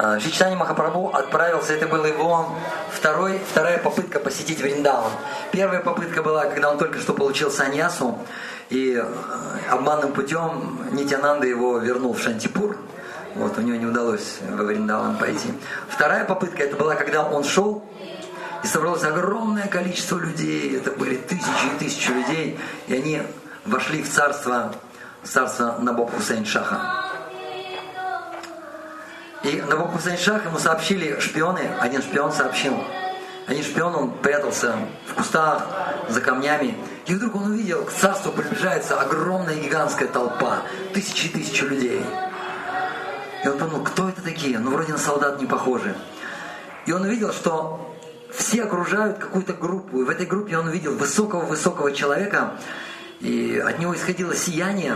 А, 0.04 0.20
Шичтани 0.20 0.56
Махапрабху 0.56 1.12
отправился, 1.14 1.74
это 1.74 1.86
была 1.86 2.08
его 2.08 2.48
второй, 2.92 3.40
вторая 3.52 3.78
попытка 3.78 4.20
посетить 4.20 4.60
Вриндаван. 4.60 5.12
Первая 5.52 5.80
попытка 5.80 6.24
была, 6.24 6.46
когда 6.46 6.72
он 6.72 6.80
только 6.80 6.98
что 7.00 7.14
получил 7.14 7.52
саньясу, 7.52 8.18
и 8.72 8.96
э, 8.96 9.06
обманным 9.70 10.12
путем 10.14 10.80
Нитянанда 10.92 11.46
его 11.46 11.78
вернул 11.78 12.14
в 12.14 12.20
Шантипур. 12.20 12.78
Вот, 13.36 13.56
у 13.60 13.62
него 13.62 13.78
не 13.78 13.86
удалось 13.86 14.40
во 14.50 14.64
Вриндаван 14.64 15.18
пойти. 15.18 15.54
Вторая 15.88 16.26
попытка, 16.26 16.64
это 16.64 16.76
была, 16.78 16.96
когда 16.96 17.24
он 17.24 17.44
шел, 17.44 17.86
и 18.64 18.68
собралось 18.68 19.04
огромное 19.04 19.68
количество 19.68 20.18
людей, 20.18 20.78
это 20.78 20.90
были 20.94 21.16
тысячи 21.16 21.76
и 21.76 21.78
тысячи 21.78 22.10
людей, 22.10 22.60
и 22.88 22.96
они 22.96 23.22
вошли 23.66 24.02
в 24.02 24.10
царство, 24.10 24.74
царство 25.24 25.76
Набоб 25.78 26.12
Хусейн 26.16 26.44
Шаха. 26.44 27.11
И 29.44 29.62
Набоб 29.62 29.94
Хусейн 29.94 30.18
Шах 30.18 30.46
ему 30.46 30.60
сообщили 30.60 31.20
шпионы, 31.20 31.62
один 31.80 32.02
шпион 32.02 32.32
сообщил, 32.32 32.76
один 33.48 33.64
шпион, 33.64 33.96
он 33.96 34.12
прятался 34.12 34.76
в 35.08 35.16
кустах, 35.16 35.68
за 36.10 36.22
камнями, 36.22 36.78
и 37.08 37.16
вдруг 37.16 37.36
он 37.36 37.52
увидел, 37.52 37.84
к 37.84 37.92
царству 37.92 38.32
приближается 38.32 39.00
огромная 39.00 39.56
гигантская 39.56 40.08
толпа, 40.08 40.62
тысячи 40.94 41.26
и 41.26 41.30
тысячи 41.30 41.64
людей. 41.64 42.06
И 43.44 43.48
он 43.48 43.58
подумал, 43.58 43.84
кто 43.84 44.10
это 44.10 44.22
такие? 44.22 44.60
Ну, 44.60 44.72
вроде 44.72 44.92
на 44.92 45.00
солдат 45.00 45.42
не 45.42 45.48
похожи. 45.48 45.96
И 46.86 46.92
он 46.92 47.02
увидел, 47.02 47.34
что 47.34 47.96
все 48.32 48.64
окружают 48.64 49.18
какую-то 49.18 49.54
группу. 49.54 50.02
И 50.02 50.04
в 50.04 50.10
этой 50.10 50.28
группе 50.28 50.58
он 50.58 50.68
увидел 50.68 50.96
высокого-высокого 50.96 51.92
человека, 51.92 52.54
и 53.20 53.58
от 53.58 53.80
него 53.80 53.96
исходило 53.96 54.36
сияние, 54.36 54.96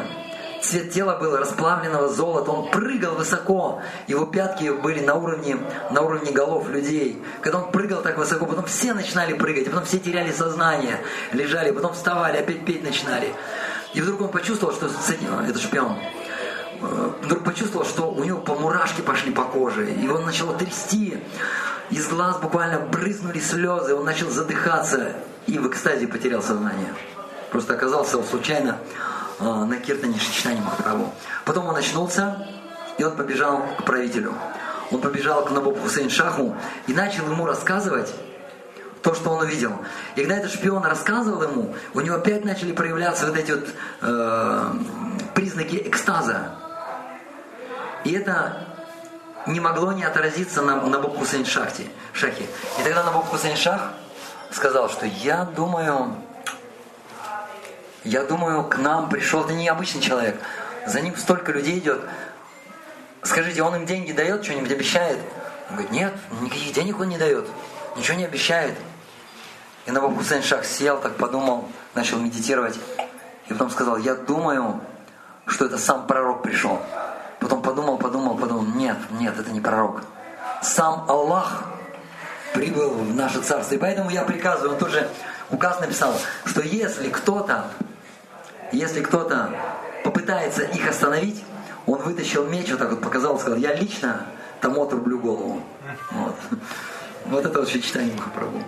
цвет 0.66 0.92
тела 0.92 1.18
был 1.18 1.36
расплавленного 1.38 2.10
золота, 2.10 2.52
он 2.52 2.70
прыгал 2.70 3.16
высоко, 3.16 3.82
его 4.08 4.26
пятки 4.26 4.70
были 4.70 5.00
на 5.00 5.16
уровне, 5.16 5.58
на 5.92 6.02
уровне 6.02 6.32
голов 6.32 6.70
людей. 6.70 7.22
Когда 7.42 7.60
он 7.60 7.72
прыгал 7.72 8.02
так 8.02 8.18
высоко, 8.18 8.46
потом 8.46 8.66
все 8.66 8.94
начинали 8.94 9.34
прыгать, 9.34 9.66
потом 9.66 9.86
все 9.86 10.00
теряли 10.00 10.32
сознание, 10.32 11.00
лежали, 11.32 11.72
потом 11.72 11.94
вставали, 11.94 12.38
опять 12.38 12.66
петь 12.66 12.84
начинали. 12.84 13.34
И 13.94 14.02
вдруг 14.02 14.22
он 14.22 14.30
почувствовал, 14.30 14.74
что 14.74 14.90
с 14.90 15.10
этим, 15.10 15.40
это 15.40 15.60
шпион, 15.60 15.98
э, 16.82 17.10
вдруг 17.22 17.44
почувствовал, 17.44 17.86
что 17.86 18.12
у 18.12 18.24
него 18.24 18.40
по 18.40 18.56
мурашки 18.56 19.02
пошли 19.02 19.32
по 19.32 19.44
коже, 19.44 19.90
и 19.90 20.08
он 20.08 20.26
начал 20.26 20.54
трясти, 20.58 21.18
из 21.90 22.08
глаз 22.08 22.38
буквально 22.40 22.80
брызнули 22.80 23.40
слезы, 23.40 23.94
он 23.94 24.06
начал 24.06 24.30
задыхаться 24.30 25.14
и 25.48 25.60
в 25.60 25.68
экстазе 25.68 26.08
потерял 26.08 26.42
сознание. 26.42 26.94
Просто 27.52 27.74
оказался 27.76 28.18
он 28.18 28.26
случайно 28.26 28.80
э, 28.80 29.15
на 29.40 29.78
Киртане 29.78 30.20
Шичтане 30.20 30.62
Махапрабху. 30.62 31.14
Потом 31.46 31.68
он 31.68 31.76
очнулся, 31.76 32.48
и 32.98 33.04
он 33.04 33.16
побежал 33.16 33.64
к 33.78 33.84
правителю. 33.84 34.34
Он 34.92 35.02
побежал 35.02 35.44
к 35.46 35.52
Набобу 35.52 35.80
Хусейн 35.80 36.10
Шаху 36.10 36.56
и 36.88 36.94
начал 36.94 37.30
ему 37.30 37.46
рассказывать 37.46 38.14
то, 39.02 39.14
что 39.14 39.30
он 39.32 39.44
увидел. 39.44 39.72
И 40.16 40.22
когда 40.22 40.38
этот 40.38 40.52
шпион 40.52 40.84
рассказывал 40.84 41.44
ему, 41.44 41.76
у 41.94 42.02
него 42.02 42.16
опять 42.16 42.46
начали 42.46 42.72
проявляться 42.72 43.28
вот 43.28 43.38
эти 43.38 43.52
вот 43.52 43.68
э, 44.02 44.74
признаки 45.34 45.76
экстаза. 45.86 46.56
И 48.04 48.14
это 48.14 48.66
не 49.48 49.60
могло 49.60 49.92
не 49.92 50.04
отразиться 50.04 50.62
на, 50.62 50.82
на 50.82 51.00
Боб 51.00 51.18
Хусейн 51.18 51.46
Шахте, 51.46 51.88
Шахе. 52.14 52.46
И 52.80 52.84
тогда 52.84 53.04
на 53.04 53.12
Боб 53.12 53.26
Хусейн 53.26 53.58
Шах 53.58 53.92
сказал, 54.52 54.90
что 54.90 55.06
я 55.06 55.46
думаю, 55.46 56.16
я 58.06 58.24
думаю, 58.24 58.64
к 58.64 58.78
нам 58.78 59.10
пришел, 59.10 59.44
это 59.44 59.54
необычный 59.54 60.02
человек, 60.02 60.40
за 60.86 61.02
ним 61.02 61.18
столько 61.18 61.52
людей 61.52 61.80
идет. 61.80 62.02
Скажите, 63.24 63.64
он 63.64 63.76
им 63.76 63.86
деньги 63.86 64.12
дает, 64.12 64.44
что-нибудь 64.44 64.72
обещает? 64.72 65.18
Он 65.70 65.78
говорит, 65.78 65.92
нет, 65.92 66.14
никаких 66.42 66.74
денег 66.74 67.00
он 67.00 67.10
не 67.10 67.18
дает, 67.18 67.48
ничего 67.98 68.18
не 68.18 68.26
обещает. 68.26 68.76
И 69.88 69.92
Набаб 69.92 70.16
Хусейн 70.16 70.44
Шах 70.44 70.66
сел, 70.66 71.00
так 71.00 71.16
подумал, 71.16 71.68
начал 71.96 72.20
медитировать. 72.20 72.80
И 73.48 73.54
потом 73.54 73.72
сказал, 73.72 73.98
я 73.98 74.16
думаю, 74.16 74.82
что 75.48 75.66
это 75.66 75.78
сам 75.78 76.08
пророк 76.08 76.44
пришел. 76.44 76.80
Потом 77.40 77.62
подумал, 77.62 77.98
подумал, 77.98 78.38
подумал, 78.38 78.64
нет, 78.64 78.98
нет, 79.12 79.38
это 79.38 79.52
не 79.52 79.60
пророк. 79.60 80.04
Сам 80.62 81.06
Аллах 81.08 81.64
прибыл 82.54 82.92
в 82.92 83.16
наше 83.16 83.42
царство. 83.42 83.76
И 83.76 83.78
поэтому 83.78 84.10
я 84.10 84.24
приказываю, 84.24 84.74
он 84.74 84.78
тоже 84.78 85.10
указ 85.50 85.80
написал, 85.80 86.16
что 86.46 86.62
если 86.62 87.10
кто-то, 87.10 87.66
если 88.76 89.02
кто-то 89.02 89.50
попытается 90.04 90.64
их 90.64 90.88
остановить, 90.88 91.44
он 91.86 92.02
вытащил 92.02 92.46
меч, 92.48 92.70
вот 92.70 92.80
так 92.80 92.92
вот 92.92 93.02
показал, 93.02 93.40
сказал, 93.40 93.58
я 93.58 93.74
лично 93.74 94.26
тому 94.62 94.84
отрублю 94.84 95.20
голову. 95.20 95.62
Вот, 96.12 96.36
вот 97.26 97.46
это 97.46 97.60
вот 97.60 97.70
читание 97.70 98.14
Махапрабху. 98.16 98.62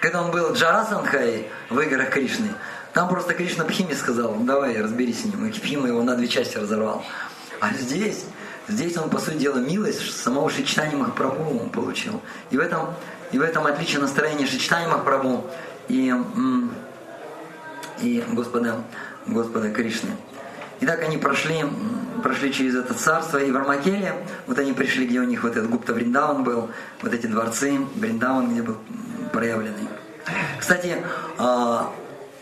Когда 0.00 0.22
он 0.22 0.30
был 0.30 0.52
Джарасанхай 0.52 1.48
в 1.70 1.80
играх 1.80 2.10
Кришны, 2.10 2.50
там 2.92 3.08
просто 3.08 3.34
Кришна 3.34 3.64
Бхиме 3.64 3.94
сказал, 3.94 4.34
давай 4.40 4.80
разберись 4.80 5.22
с 5.22 5.24
ним. 5.24 5.46
И 5.46 5.50
Бхима 5.50 5.88
его 5.88 6.02
на 6.02 6.14
две 6.14 6.28
части 6.28 6.58
разорвал. 6.58 7.04
А 7.60 7.72
здесь, 7.72 8.24
здесь 8.68 8.96
он, 8.96 9.08
по 9.08 9.18
сути 9.18 9.36
дела, 9.36 9.58
милость 9.58 10.20
самого 10.20 10.50
Шичтани 10.50 10.94
Махапрабху 10.94 11.58
он 11.58 11.70
получил. 11.70 12.20
И 12.50 12.56
в 12.56 12.60
этом, 12.60 12.94
и 13.32 13.38
в 13.38 13.42
этом 13.42 13.66
отличие 13.66 14.00
настроения 14.00 14.46
Шичтани 14.46 14.86
Махапрабху 14.86 15.46
и, 15.88 16.14
и 18.04 18.24
Господа, 18.32 18.84
Господа 19.26 19.70
Кришны. 19.70 20.10
И 20.80 20.86
так 20.86 21.02
они 21.02 21.16
прошли, 21.16 21.64
прошли 22.22 22.52
через 22.52 22.74
это 22.74 22.94
царство, 22.94 23.38
и 23.38 23.50
в 23.50 23.56
Армакеле, 23.56 24.14
вот 24.46 24.58
они 24.58 24.72
пришли, 24.72 25.06
где 25.06 25.20
у 25.20 25.24
них 25.24 25.42
вот 25.42 25.52
этот 25.56 25.70
Гупта 25.70 25.94
Вриндаван 25.94 26.44
был, 26.44 26.70
вот 27.02 27.14
эти 27.14 27.26
дворцы, 27.26 27.78
Вриндаван, 27.94 28.52
где 28.52 28.62
был 28.62 28.76
проявленный. 29.32 29.88
Кстати, 30.58 30.98
а, 31.38 31.92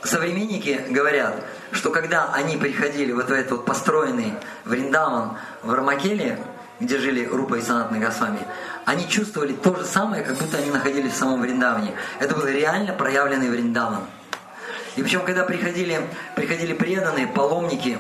современники 0.02 0.81
говорят, 0.90 1.35
что 1.71 1.90
когда 1.90 2.33
они 2.33 2.57
приходили 2.57 3.12
вот 3.12 3.28
в 3.28 3.33
этот 3.33 3.52
вот 3.52 3.64
построенный 3.64 4.35
Вриндаван 4.64 5.37
в 5.62 5.73
Рамакеле, 5.73 6.38
где 6.81 6.99
жили 6.99 7.25
Рупа 7.26 7.57
и 7.57 7.62
Санат 7.62 7.90
Нагасвами, 7.92 8.40
они 8.85 9.09
чувствовали 9.09 9.52
то 9.52 9.75
же 9.76 9.85
самое, 9.85 10.25
как 10.25 10.37
будто 10.37 10.59
они 10.59 10.71
находились 10.71 11.12
в 11.12 11.16
самом 11.16 11.42
Вриндаване. 11.42 11.92
Это 12.19 12.35
был 12.35 12.47
реально 12.47 12.92
проявленный 12.95 13.50
Вриндаван. 13.50 14.00
И 14.96 15.02
причем, 15.02 15.25
когда 15.25 15.44
приходили, 15.44 16.00
приходили 16.37 16.75
преданные, 16.75 17.26
паломники, 17.26 17.99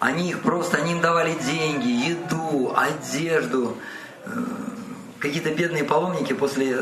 они 0.00 0.30
их 0.30 0.42
просто, 0.42 0.76
они 0.76 0.92
им 0.92 1.00
давали 1.00 1.34
деньги, 1.34 1.88
еду, 1.88 2.74
одежду. 2.76 3.76
Э, 4.24 4.30
какие-то 5.18 5.50
бедные 5.54 5.84
паломники 5.84 6.34
после 6.34 6.76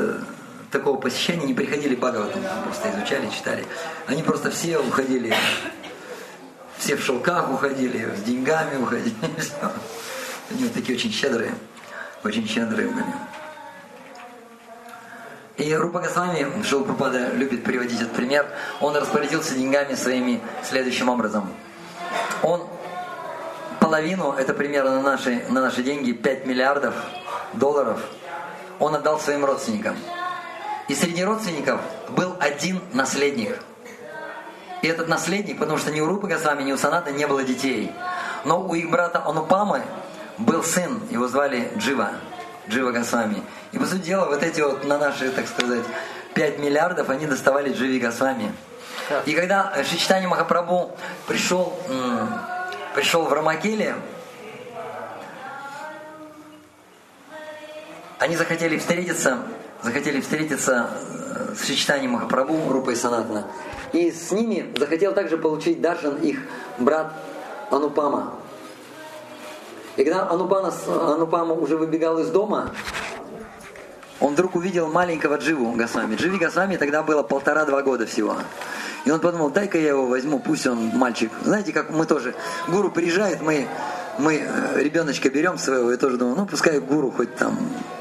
такого 0.70 1.00
посещения 1.00 1.46
не 1.46 1.54
приходили 1.54 1.94
Бхагаватам, 1.94 2.42
просто 2.64 2.90
изучали, 2.90 3.30
читали. 3.30 3.64
Они 4.06 4.22
просто 4.22 4.50
все 4.50 4.78
уходили, 4.78 5.32
все 6.76 6.96
в 6.96 7.04
шелках 7.04 7.50
уходили, 7.52 8.12
с 8.16 8.22
деньгами 8.22 8.82
уходили. 8.82 9.14
Они 10.50 10.64
вот 10.64 10.74
такие 10.74 10.98
очень 10.98 11.12
щедрые, 11.12 11.54
очень 12.24 12.46
щедрые 12.46 12.88
были. 12.88 13.06
И 15.56 15.72
Рупа 15.72 16.00
Госвами, 16.00 16.62
Шилпрапада 16.64 17.28
любит 17.30 17.62
приводить 17.62 18.00
этот 18.00 18.12
пример, 18.12 18.46
он 18.80 18.96
распорядился 18.96 19.54
деньгами 19.54 19.94
своими 19.94 20.40
следующим 20.64 21.08
образом. 21.08 21.48
Он 22.42 22.66
половину, 23.78 24.32
это 24.32 24.52
примерно 24.52 24.96
на 24.96 25.02
наши, 25.02 25.44
на 25.48 25.60
наши 25.60 25.84
деньги 25.84 26.10
5 26.10 26.46
миллиардов 26.46 26.94
долларов, 27.52 28.00
он 28.80 28.96
отдал 28.96 29.20
своим 29.20 29.44
родственникам. 29.44 29.96
И 30.88 30.94
среди 30.94 31.22
родственников 31.22 31.80
был 32.10 32.34
один 32.40 32.80
наследник. 32.92 33.56
И 34.82 34.88
этот 34.88 35.06
наследник, 35.06 35.60
потому 35.60 35.78
что 35.78 35.92
ни 35.92 36.00
у 36.00 36.06
Рупы 36.06 36.26
Госвами, 36.26 36.64
ни 36.64 36.72
у 36.72 36.76
Саната 36.76 37.12
не 37.12 37.28
было 37.28 37.44
детей. 37.44 37.92
Но 38.44 38.60
у 38.60 38.74
их 38.74 38.90
брата 38.90 39.24
Анупамы 39.24 39.82
был 40.36 40.64
сын, 40.64 41.00
его 41.10 41.28
звали 41.28 41.70
Джива. 41.78 42.10
Джива 42.68 42.92
Госвами. 42.92 43.42
И 43.72 43.78
по 43.78 43.86
сути 43.86 44.02
дела, 44.02 44.26
вот 44.26 44.42
эти 44.42 44.60
вот 44.60 44.84
на 44.84 44.98
наши, 44.98 45.30
так 45.30 45.46
сказать, 45.46 45.84
5 46.34 46.58
миллиардов, 46.58 47.10
они 47.10 47.26
доставали 47.26 47.72
Дживи 47.72 47.98
Госвами. 47.98 48.52
И 49.26 49.34
когда 49.34 49.72
Шичтани 49.84 50.26
Махапрабху 50.26 50.92
пришел, 51.26 51.78
пришел 52.94 53.24
в 53.24 53.32
Рамакеле, 53.32 53.96
они 58.18 58.36
захотели 58.36 58.78
встретиться, 58.78 59.38
захотели 59.82 60.20
встретиться 60.20 60.88
э, 61.34 61.54
с 61.54 61.66
Шичтани 61.66 62.06
Махапрабху, 62.06 62.72
Рупой 62.72 62.96
Санатна. 62.96 63.46
И 63.92 64.10
с 64.10 64.30
ними 64.30 64.72
захотел 64.78 65.12
также 65.12 65.36
получить 65.36 65.82
даршан 65.82 66.16
их 66.16 66.38
брат 66.78 67.12
Анупама. 67.70 68.34
И 69.96 70.02
когда 70.02 70.28
Анупана, 70.28 70.72
Анупама 70.88 71.54
уже 71.54 71.76
выбегал 71.76 72.18
из 72.18 72.28
дома, 72.30 72.70
он 74.20 74.32
вдруг 74.32 74.56
увидел 74.56 74.88
маленького 74.88 75.36
Дживу 75.36 75.72
Гасвами. 75.72 76.16
Дживи 76.16 76.38
Гасвами 76.38 76.76
тогда 76.76 77.02
было 77.02 77.22
полтора-два 77.22 77.82
года 77.82 78.06
всего. 78.06 78.36
И 79.04 79.10
он 79.10 79.20
подумал, 79.20 79.50
дай-ка 79.50 79.78
я 79.78 79.88
его 79.88 80.06
возьму, 80.06 80.40
пусть 80.40 80.66
он 80.66 80.88
мальчик. 80.96 81.30
Знаете, 81.42 81.72
как 81.72 81.90
мы 81.90 82.06
тоже, 82.06 82.34
гуру 82.68 82.90
приезжает, 82.90 83.42
мы, 83.42 83.68
мы 84.18 84.36
э, 84.36 84.82
ребеночка 84.82 85.30
берем 85.30 85.58
своего 85.58 85.92
и 85.92 85.96
тоже 85.96 86.16
думаем, 86.16 86.38
ну 86.38 86.46
пускай 86.46 86.80
гуру 86.80 87.10
хоть 87.10 87.34
там 87.36 87.58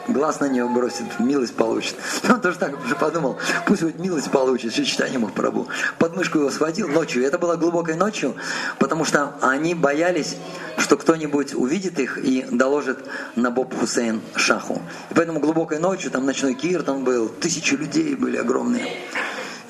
глаз 0.08 0.40
на 0.40 0.48
нее 0.48 0.68
бросит, 0.68 1.20
милость 1.20 1.56
получит. 1.56 1.96
И 2.24 2.28
он 2.32 2.42
тоже 2.42 2.58
так 2.58 2.74
уже 2.84 2.96
подумал, 2.96 3.38
пусть 3.66 3.82
хоть 3.82 4.00
милость 4.00 4.32
получит, 4.32 4.74
все 4.74 4.86
читание 4.86 5.20
мог 5.20 5.34
пробу. 5.34 5.68
Подмышку 5.98 6.40
его 6.40 6.52
схватил 6.52 6.88
ночью. 6.88 7.26
Это 7.26 7.38
было 7.38 7.56
глубокой 7.56 7.96
ночью, 7.96 8.36
потому 8.80 9.06
что 9.06 9.36
они 9.42 9.76
боялись, 9.76 10.38
что 10.78 10.98
кто-нибудь 10.98 11.54
увидит 11.54 12.00
их 12.00 12.18
и 12.18 12.46
доложит 12.52 13.00
на 13.36 13.52
Боб 13.52 13.78
Хусейн 13.78 14.22
Шаху. 14.36 14.82
И 15.10 15.14
поэтому 15.14 15.40
глубокой 15.40 15.80
ночью, 15.80 16.12
там 16.12 16.26
ночной 16.26 16.54
кир, 16.54 16.84
там 16.84 17.04
был, 17.04 17.30
тысячи 17.30 17.74
людей 17.76 18.16
были 18.16 18.38
огромные. 18.38 18.88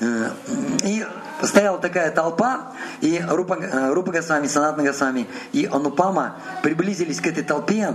Э, 0.00 0.30
и 0.84 1.04
стояла 1.42 1.78
такая 1.78 2.10
толпа, 2.10 2.72
и 3.00 3.22
Рупа, 3.28 3.58
э, 3.60 3.92
Рупа 3.92 4.12
Госвами, 4.12 4.46
Санатна 4.46 4.82
Госвами 4.82 5.26
и 5.52 5.68
Анупама 5.70 6.36
приблизились 6.62 7.20
к 7.20 7.26
этой 7.26 7.44
толпе, 7.44 7.94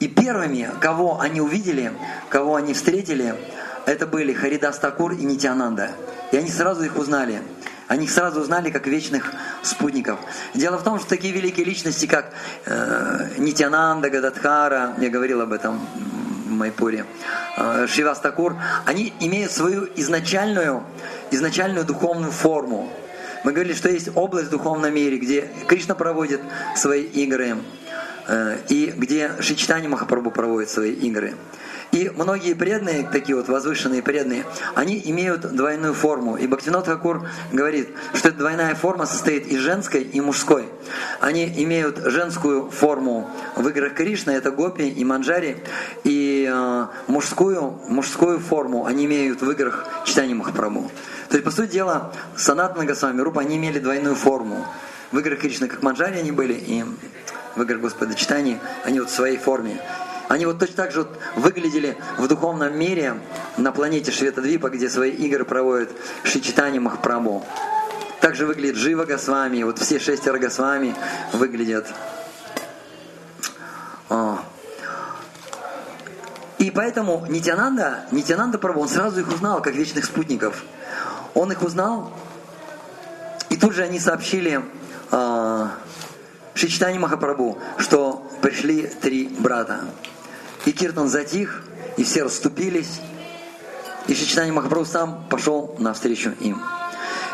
и 0.00 0.08
первыми, 0.08 0.70
кого 0.80 1.20
они 1.20 1.40
увидели, 1.40 1.92
кого 2.28 2.56
они 2.56 2.74
встретили, 2.74 3.34
это 3.86 4.06
были 4.06 4.32
Харидас 4.32 4.78
Такур 4.78 5.12
и 5.12 5.24
Нитянанда. 5.24 5.90
И 6.32 6.36
они 6.36 6.50
сразу 6.50 6.82
их 6.84 6.96
узнали. 6.96 7.42
Они 7.86 8.06
их 8.06 8.10
сразу 8.10 8.40
узнали 8.40 8.70
как 8.70 8.86
вечных 8.86 9.32
спутников. 9.62 10.18
Дело 10.54 10.78
в 10.78 10.82
том, 10.82 10.98
что 10.98 11.08
такие 11.08 11.34
великие 11.34 11.66
личности, 11.66 12.06
как 12.06 12.32
э, 12.64 13.28
Нитянанда, 13.36 14.08
Гададхара, 14.08 14.94
я 14.98 15.10
говорил 15.10 15.42
об 15.42 15.52
этом 15.52 15.80
Майпуре, 16.44 17.06
э, 17.56 17.86
Шивас 17.88 18.20
Такур, 18.20 18.56
они 18.84 19.12
имеют 19.20 19.52
свою 19.52 19.88
изначальную, 19.96 20.84
изначальную 21.30 21.84
духовную 21.84 22.32
форму. 22.32 22.92
Мы 23.44 23.52
говорили, 23.52 23.74
что 23.74 23.90
есть 23.90 24.08
область 24.14 24.48
в 24.48 24.50
духовном 24.50 24.94
мире, 24.94 25.18
где 25.18 25.48
Кришна 25.66 25.94
проводит 25.94 26.40
свои 26.76 27.02
игры, 27.02 27.58
Э, 28.26 28.58
и 28.68 28.92
где 28.96 29.32
Шичтани 29.40 29.86
Махапрабху 29.86 30.30
проводит 30.30 30.70
свои 30.70 30.92
игры. 30.92 31.34
И 31.94 32.10
многие 32.10 32.54
преданные, 32.54 33.04
такие 33.04 33.36
вот 33.36 33.46
возвышенные 33.46 34.02
преданные, 34.02 34.44
они 34.74 35.00
имеют 35.04 35.42
двойную 35.42 35.94
форму. 35.94 36.36
И 36.36 36.48
Бхактинот 36.48 36.86
Хакур 36.86 37.28
говорит, 37.52 37.88
что 38.14 38.30
эта 38.30 38.38
двойная 38.38 38.74
форма 38.74 39.06
состоит 39.06 39.46
из 39.46 39.60
женской 39.60 40.02
и 40.02 40.20
мужской. 40.20 40.68
Они 41.20 41.46
имеют 41.62 41.98
женскую 41.98 42.68
форму 42.68 43.30
в 43.54 43.68
играх 43.68 43.94
Кришны, 43.94 44.32
это 44.32 44.50
Гопи 44.50 44.88
и 44.88 45.04
Манджари, 45.04 45.58
и 46.02 46.50
э, 46.52 46.86
мужскую, 47.06 47.78
мужскую 47.88 48.40
форму 48.40 48.86
они 48.86 49.04
имеют 49.04 49.40
в 49.40 49.48
играх 49.52 49.86
Читани 50.04 50.34
Махапрабху. 50.34 50.90
То 51.28 51.36
есть, 51.36 51.44
по 51.44 51.52
сути 51.52 51.70
дела, 51.70 52.12
Санатна 52.36 52.84
Госвами, 52.84 53.20
Рупа, 53.20 53.42
они 53.42 53.56
имели 53.56 53.78
двойную 53.78 54.16
форму. 54.16 54.66
В 55.12 55.18
играх 55.20 55.38
Кришны 55.38 55.68
как 55.68 55.82
Манджари 55.84 56.18
они 56.18 56.32
были, 56.32 56.54
и 56.54 56.84
в 57.54 57.62
играх 57.62 57.82
Господочитания, 57.82 58.58
они 58.84 58.98
вот 58.98 59.10
в 59.10 59.14
своей 59.14 59.36
форме. 59.36 59.80
Они 60.28 60.46
вот 60.46 60.58
точно 60.58 60.76
так 60.76 60.92
же 60.92 61.02
вот 61.02 61.18
выглядели 61.36 61.96
в 62.18 62.26
духовном 62.28 62.76
мире 62.78 63.20
на 63.56 63.72
планете 63.72 64.10
Шветадвипа, 64.10 64.70
где 64.70 64.88
свои 64.88 65.10
игры 65.10 65.44
проводят 65.44 65.90
Шичитани 66.22 66.78
Махапрабху. 66.78 67.44
Также 68.20 68.46
выглядит 68.46 68.76
Жива 68.76 69.04
Госвами, 69.04 69.62
вот 69.64 69.78
все 69.78 69.98
шестеро 69.98 70.38
Госвами 70.38 70.94
выглядят. 71.34 71.86
О. 74.08 74.38
И 76.58 76.70
поэтому 76.70 77.26
Нитянанда, 77.28 78.06
Нитянанда 78.10 78.56
Прабhu, 78.56 78.80
он 78.80 78.88
сразу 78.88 79.20
их 79.20 79.28
узнал, 79.28 79.60
как 79.60 79.74
вечных 79.74 80.06
спутников. 80.06 80.64
Он 81.34 81.52
их 81.52 81.62
узнал, 81.62 82.12
и 83.50 83.56
тут 83.56 83.74
же 83.74 83.82
они 83.82 84.00
сообщили 84.00 84.62
э, 85.10 85.66
Шичтани 86.54 86.96
Махапрабху, 86.98 87.58
что 87.76 88.26
пришли 88.40 88.86
три 88.86 89.28
брата. 89.28 89.80
И 90.66 90.72
Киртан 90.72 91.08
затих, 91.08 91.62
и 91.96 92.04
все 92.04 92.24
расступились, 92.24 93.00
и 94.06 94.14
Шичтани 94.14 94.50
Махапрабху 94.50 94.84
сам 94.84 95.26
пошел 95.30 95.74
навстречу 95.78 96.32
им. 96.40 96.60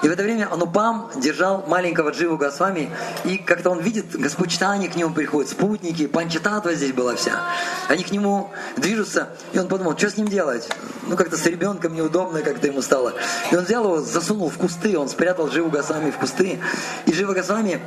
И 0.02 0.08
в 0.08 0.12
это 0.12 0.22
время 0.22 0.48
Анупам 0.50 1.10
держал 1.16 1.64
маленького 1.66 2.10
Дживу 2.10 2.38
Госвами, 2.38 2.90
и 3.24 3.36
как-то 3.36 3.70
он 3.70 3.80
видит, 3.80 4.18
Господь 4.18 4.50
Читани 4.50 4.86
к 4.86 4.96
нему 4.96 5.12
приходят, 5.12 5.50
спутники, 5.50 6.06
Панчататва 6.06 6.72
здесь 6.72 6.92
была 6.92 7.16
вся. 7.16 7.42
Они 7.88 8.02
к 8.02 8.10
нему 8.10 8.50
движутся, 8.78 9.28
и 9.52 9.58
он 9.58 9.68
подумал, 9.68 9.98
что 9.98 10.08
с 10.10 10.16
ним 10.16 10.28
делать? 10.28 10.68
Ну, 11.06 11.16
как-то 11.16 11.36
с 11.36 11.44
ребенком 11.44 11.94
неудобно 11.94 12.40
как-то 12.40 12.68
ему 12.68 12.80
стало. 12.80 13.12
И 13.52 13.56
он 13.56 13.64
взял 13.64 13.84
его, 13.84 14.00
засунул 14.00 14.48
в 14.48 14.56
кусты, 14.56 14.96
он 14.96 15.08
спрятал 15.08 15.48
Дживу 15.48 15.68
Госвами 15.68 16.10
в 16.10 16.16
кусты. 16.16 16.60
И 17.04 17.12
Джива 17.12 17.34
Госвами 17.34 17.80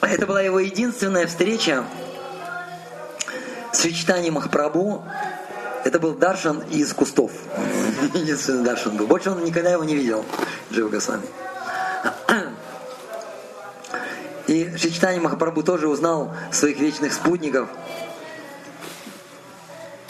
это 0.00 0.26
была 0.26 0.40
его 0.40 0.58
единственная 0.58 1.26
встреча 1.26 1.84
с 3.72 3.82
Шичтани 3.82 4.30
Махапрабху. 4.30 5.04
Это 5.84 5.98
был 5.98 6.14
Даршан 6.14 6.62
из 6.70 6.92
кустов. 6.92 7.32
Единственный 8.14 8.64
Даршан 8.64 8.96
был. 8.96 9.06
Больше 9.06 9.30
он 9.30 9.44
никогда 9.44 9.72
его 9.72 9.84
не 9.84 9.94
видел, 9.94 10.24
Джива 10.72 10.88
Госвами. 10.88 11.26
И 14.46 14.76
Шичтани 14.76 15.18
Махапрабху 15.18 15.62
тоже 15.62 15.88
узнал 15.88 16.34
своих 16.50 16.78
вечных 16.78 17.12
спутников– 17.12 17.68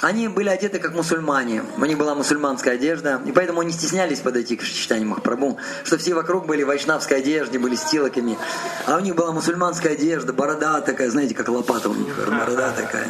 они 0.02 0.26
были 0.26 0.48
одеты 0.48 0.80
как 0.80 0.94
мусульмане, 0.94 1.62
у 1.78 1.84
них 1.84 1.96
была 1.96 2.16
мусульманская 2.16 2.74
одежда, 2.74 3.22
и 3.24 3.30
поэтому 3.30 3.60
они 3.60 3.70
стеснялись 3.70 4.18
подойти 4.18 4.56
к 4.56 4.64
читанию 4.64 5.08
Махапрабху, 5.08 5.58
что 5.84 5.96
все 5.96 6.14
вокруг 6.14 6.44
были 6.44 6.64
в 6.64 6.66
вайшнавской 6.66 7.18
одежде, 7.18 7.60
были 7.60 7.76
с 7.76 7.84
тилоками, 7.84 8.36
а 8.86 8.96
у 8.96 9.00
них 9.00 9.14
была 9.14 9.30
мусульманская 9.30 9.92
одежда, 9.92 10.32
борода 10.32 10.80
такая, 10.80 11.08
знаете, 11.08 11.36
как 11.36 11.48
лопата 11.48 11.88
у 11.88 11.94
них, 11.94 12.16
борода 12.26 12.72
такая. 12.72 13.06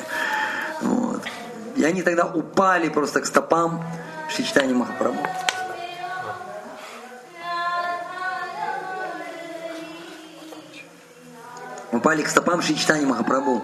И 1.77 1.85
они 1.85 2.03
тогда 2.03 2.27
упали 2.27 2.89
просто 2.89 3.21
к 3.21 3.27
стопам 3.27 3.85
Шичтани 4.29 4.73
Махапрабху. 4.73 5.27
Упали 11.93 12.23
к 12.23 12.29
стопам 12.29 12.63
Шичтани 12.63 13.05
Махапрабху 13.05 13.63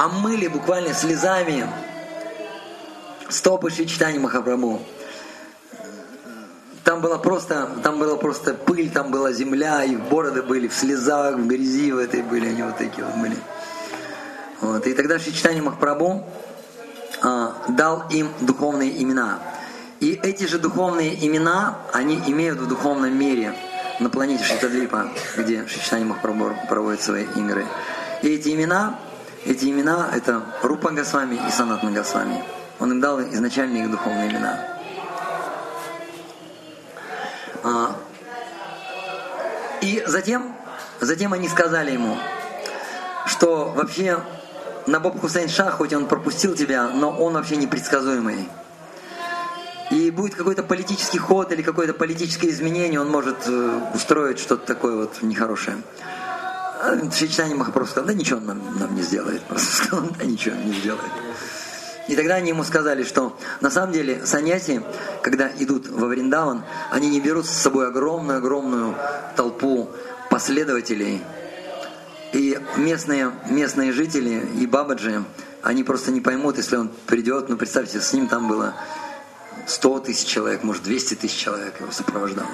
омыли 0.00 0.48
буквально 0.48 0.94
слезами 0.94 1.66
стопы 3.28 3.70
Шичтани 3.70 4.18
Махапрабху. 4.18 4.80
Там 6.84 7.02
была 7.02 7.18
просто, 7.18 7.68
там 7.82 7.98
была 7.98 8.16
просто 8.16 8.54
пыль, 8.54 8.90
там 8.90 9.10
была 9.10 9.32
земля, 9.32 9.84
их 9.84 10.00
бороды 10.00 10.42
были 10.42 10.68
в 10.68 10.74
слезах, 10.74 11.36
в 11.36 11.46
грязи 11.46 11.92
в 11.92 11.98
этой 11.98 12.22
были, 12.22 12.48
они 12.48 12.62
вот 12.62 12.78
такие 12.78 13.04
вот 13.04 13.14
были. 13.16 13.36
Вот. 14.60 14.86
И 14.86 14.94
тогда 14.94 15.18
Шичтани 15.18 15.60
Махапрабху 15.60 16.24
а, 17.22 17.54
дал 17.68 18.04
им 18.10 18.30
духовные 18.40 19.02
имена. 19.02 19.38
И 20.00 20.12
эти 20.22 20.44
же 20.44 20.58
духовные 20.58 21.26
имена, 21.26 21.78
они 21.92 22.16
имеют 22.26 22.58
в 22.58 22.66
духовном 22.66 23.16
мире 23.16 23.54
на 24.00 24.10
планете 24.10 24.44
Шитадлипа, 24.44 25.10
где 25.36 25.66
Шичтани 25.66 26.04
Махапрабху 26.04 26.66
проводит 26.68 27.02
свои 27.02 27.24
игры. 27.24 27.66
И 28.22 28.28
эти 28.28 28.50
имена 28.54 28.98
Эти 29.46 29.70
имена— 29.70 30.10
это 30.14 30.42
Рупа 30.62 30.90
Госвами 30.90 31.40
и 31.48 31.50
Санатна 31.50 31.90
Госвами. 31.90 32.44
Он 32.78 32.92
им 32.92 33.00
дал 33.00 33.20
изначально 33.20 33.78
их 33.78 33.90
духовные 33.90 34.30
имена. 34.30 34.58
А, 37.62 37.96
и 39.80 40.02
затем, 40.06 40.54
затем 41.00 41.32
они 41.32 41.48
сказали 41.48 41.92
ему, 41.92 42.18
что 43.26 43.72
вообще 43.74 44.18
Набоб 44.86 45.20
Хусейн 45.20 45.48
Шах, 45.48 45.74
хоть 45.74 45.92
он 45.92 46.06
пропустил 46.06 46.54
тебя, 46.54 46.88
но 46.88 47.10
он 47.10 47.34
вообще 47.34 47.56
непредсказуемый. 47.56 48.48
И 49.90 50.10
будет 50.10 50.36
какой-то 50.36 50.62
политический 50.62 51.18
ход 51.18 51.50
или 51.52 51.62
какое-то 51.62 51.94
политическое 51.94 52.48
изменение, 52.48 53.00
он 53.00 53.10
может 53.10 53.36
э, 53.46 53.80
устроить 53.92 54.38
что-то 54.38 54.64
такое 54.64 54.94
вот 54.94 55.20
нехорошее. 55.22 55.82
А 56.82 56.96
Шичтани 57.12 57.54
Махапрабху 57.54 57.90
сказал, 57.90 58.06
да 58.06 58.14
ничего 58.14 58.38
он 58.38 58.46
нам, 58.46 58.78
нам 58.78 58.94
не 58.94 59.02
сделает. 59.02 59.42
Просто 59.48 59.84
сказал, 59.84 60.06
да 60.16 60.24
ничего 60.24 60.56
он 60.56 60.66
не 60.66 60.72
сделает. 60.74 61.10
И 62.06 62.16
тогда 62.16 62.36
они 62.36 62.50
ему 62.50 62.64
сказали, 62.64 63.02
что 63.04 63.36
на 63.60 63.70
самом 63.70 63.92
деле 63.92 64.24
саньяси, 64.24 64.82
когда 65.22 65.50
идут 65.58 65.88
во 65.88 66.06
Вриндаван, 66.06 66.64
они 66.90 67.08
не 67.08 67.20
берут 67.20 67.46
с 67.46 67.50
собой 67.50 67.88
огромную-огромную 67.88 68.94
толпу 69.36 69.90
последователей. 70.30 71.22
И 72.32 72.58
местные, 72.76 73.32
местные 73.48 73.92
жители 73.92 74.46
и 74.60 74.66
бабаджи, 74.66 75.24
они 75.62 75.82
просто 75.82 76.12
не 76.12 76.20
поймут, 76.20 76.56
если 76.58 76.76
он 76.76 76.90
придет, 77.06 77.48
ну 77.48 77.56
представьте, 77.56 78.00
с 78.00 78.12
ним 78.12 78.28
там 78.28 78.48
было 78.48 78.74
100 79.66 80.00
тысяч 80.00 80.26
человек, 80.26 80.62
может 80.62 80.82
200 80.84 81.14
тысяч 81.14 81.36
человек 81.36 81.80
его 81.80 81.90
сопровождало. 81.90 82.48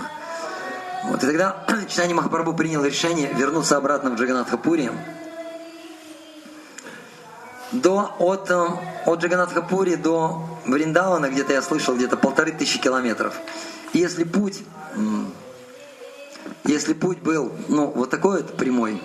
Вот, 1.04 1.22
и 1.22 1.26
тогда 1.26 1.66
Читани 1.88 2.14
Махапрабху 2.14 2.54
принял 2.54 2.84
решение 2.84 3.32
вернуться 3.34 3.76
обратно 3.76 4.10
в 4.10 4.14
Джаганатхапури. 4.14 4.90
До, 7.72 8.14
от, 8.18 8.50
э, 8.50 8.66
от 9.06 9.22
Джаганатхапури 9.22 9.96
до 9.96 10.46
Вриндавана, 10.64 11.28
где-то 11.28 11.52
я 11.52 11.62
слышал, 11.62 11.94
где-то 11.94 12.16
полторы 12.16 12.52
тысячи 12.52 12.80
километров. 12.80 13.34
И 13.92 13.98
если 13.98 14.24
путь, 14.24 14.62
если 16.64 16.94
путь 16.94 17.18
был, 17.18 17.52
ну, 17.68 17.88
вот 17.88 18.10
такой 18.10 18.42
вот 18.42 18.56
прямой, 18.56 19.00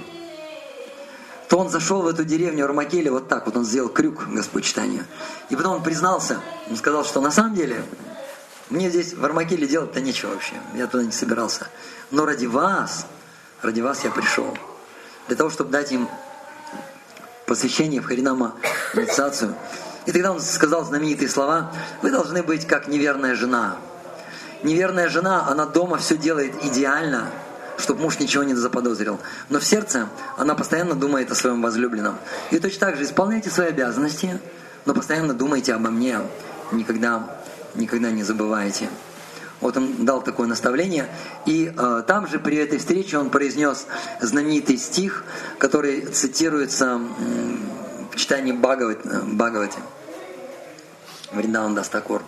то 1.52 1.58
он 1.58 1.70
зашел 1.70 2.02
в 2.02 2.08
эту 2.08 2.24
деревню 2.24 2.64
Армакели 2.64 3.10
вот 3.10 3.28
так, 3.28 3.46
вот 3.46 3.58
он 3.58 3.66
сделал 3.66 3.90
крюк, 3.90 4.26
Господь 4.30 4.64
читания. 4.64 5.06
И 5.50 5.56
потом 5.58 5.74
он 5.74 5.84
признался, 5.84 6.40
он 6.70 6.78
сказал, 6.78 7.04
что 7.04 7.20
на 7.20 7.30
самом 7.30 7.56
деле 7.56 7.84
мне 8.70 8.90
здесь 8.90 9.14
в 9.14 9.26
Армакеле 9.26 9.68
делать-то 9.68 10.00
нечего 10.00 10.30
вообще, 10.30 10.54
я 10.76 10.88
туда 10.88 11.04
не 11.04 11.12
собирался. 11.12 11.68
Но 12.10 12.26
ради 12.26 12.46
вас, 12.46 13.06
ради 13.62 13.82
вас 13.82 14.06
я 14.06 14.12
пришел. 14.12 14.58
Для 15.28 15.36
того, 15.36 15.50
чтобы 15.50 15.72
дать 15.72 15.92
им 15.92 16.08
посвящение 17.48 18.00
в 18.00 18.06
Харинама 18.06 18.56
инициацию. 18.94 19.54
И 20.06 20.14
тогда 20.14 20.32
он 20.32 20.40
сказал 20.40 20.86
знаменитые 20.86 21.28
слова, 21.28 21.74
вы 22.02 22.12
должны 22.12 22.44
быть 22.44 22.66
как 22.66 22.88
неверная 22.88 23.36
жена. 23.36 23.76
Неверная 24.64 25.10
жена, 25.10 25.46
она 25.50 25.66
дома 25.66 25.98
все 25.98 26.16
делает 26.16 26.64
идеально, 26.64 27.30
чтобы 27.82 28.02
муж 28.02 28.20
ничего 28.20 28.44
не 28.44 28.54
заподозрил. 28.54 29.20
Но 29.50 29.60
в 29.60 29.66
сердце 29.66 30.08
она 30.38 30.56
постоянно 30.56 30.96
думает 30.96 31.32
о 31.32 31.36
своем 31.36 31.62
возлюбленном. 31.62 32.18
И 32.52 32.60
точно 32.60 32.88
так 32.88 32.98
же 32.98 33.04
исполняйте 33.04 33.50
свои 33.50 33.68
обязанности, 33.68 34.40
но 34.86 34.94
постоянно 34.94 35.34
думайте 35.34 35.74
обо 35.74 35.90
мне. 35.90 36.20
Никогда, 36.72 37.38
никогда 37.76 38.12
не 38.12 38.24
забывайте. 38.24 38.90
Вот 39.60 39.78
он 39.78 40.06
дал 40.06 40.22
такое 40.24 40.48
наставление. 40.48 41.08
И 41.46 41.74
э, 41.76 42.04
там 42.08 42.28
же 42.28 42.40
при 42.40 42.58
этой 42.58 42.80
встрече 42.80 43.18
он 43.18 43.30
произнес 43.30 43.86
знаменитый 44.20 44.78
стих, 44.78 45.24
который 45.60 46.02
цитируется 46.02 47.00
э, 47.00 47.56
в 48.12 48.16
читании 48.16 48.54
Бхагавати, 48.54 49.08
Бхагавати. 49.26 49.80
Вриндаван 51.32 51.76
Дастакур. 51.76 52.24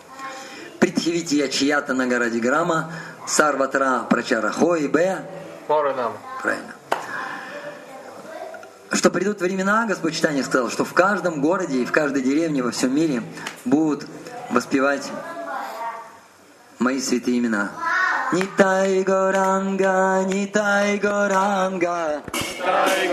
Притхивити 0.79 1.35
я 1.35 1.47
чьята 1.47 1.93
на 1.93 2.07
городе 2.07 2.39
грамма, 2.39 2.91
сарватра 3.25 4.05
прачара 4.09 4.51
хой 4.51 4.87
бе 4.87 5.17
Моранам. 5.17 5.42
Правильно. 6.41 6.73
Что 8.91 9.09
придут 9.09 9.41
времена, 9.41 9.85
Господь 9.87 10.15
Читание 10.15 10.43
сказал, 10.43 10.69
что 10.69 10.85
в 10.85 10.93
каждом 10.93 11.41
городе 11.41 11.81
и 11.81 11.85
в 11.85 11.91
каждой 11.91 12.21
деревне 12.21 12.61
во 12.61 12.71
всем 12.71 12.95
мире 12.95 13.23
будут 13.65 14.07
воспевать 14.51 15.11
мои 16.79 16.99
святые 16.99 17.39
имена. 17.39 17.71
Нитай 18.31 19.03
Горанга, 19.03 20.23
Нитай 20.25 20.97
Горанга. 20.97 22.23
Нитай 22.33 23.07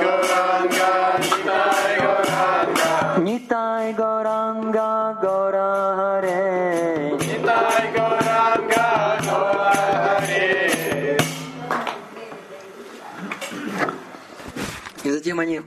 затем 15.31 15.39
они, 15.39 15.63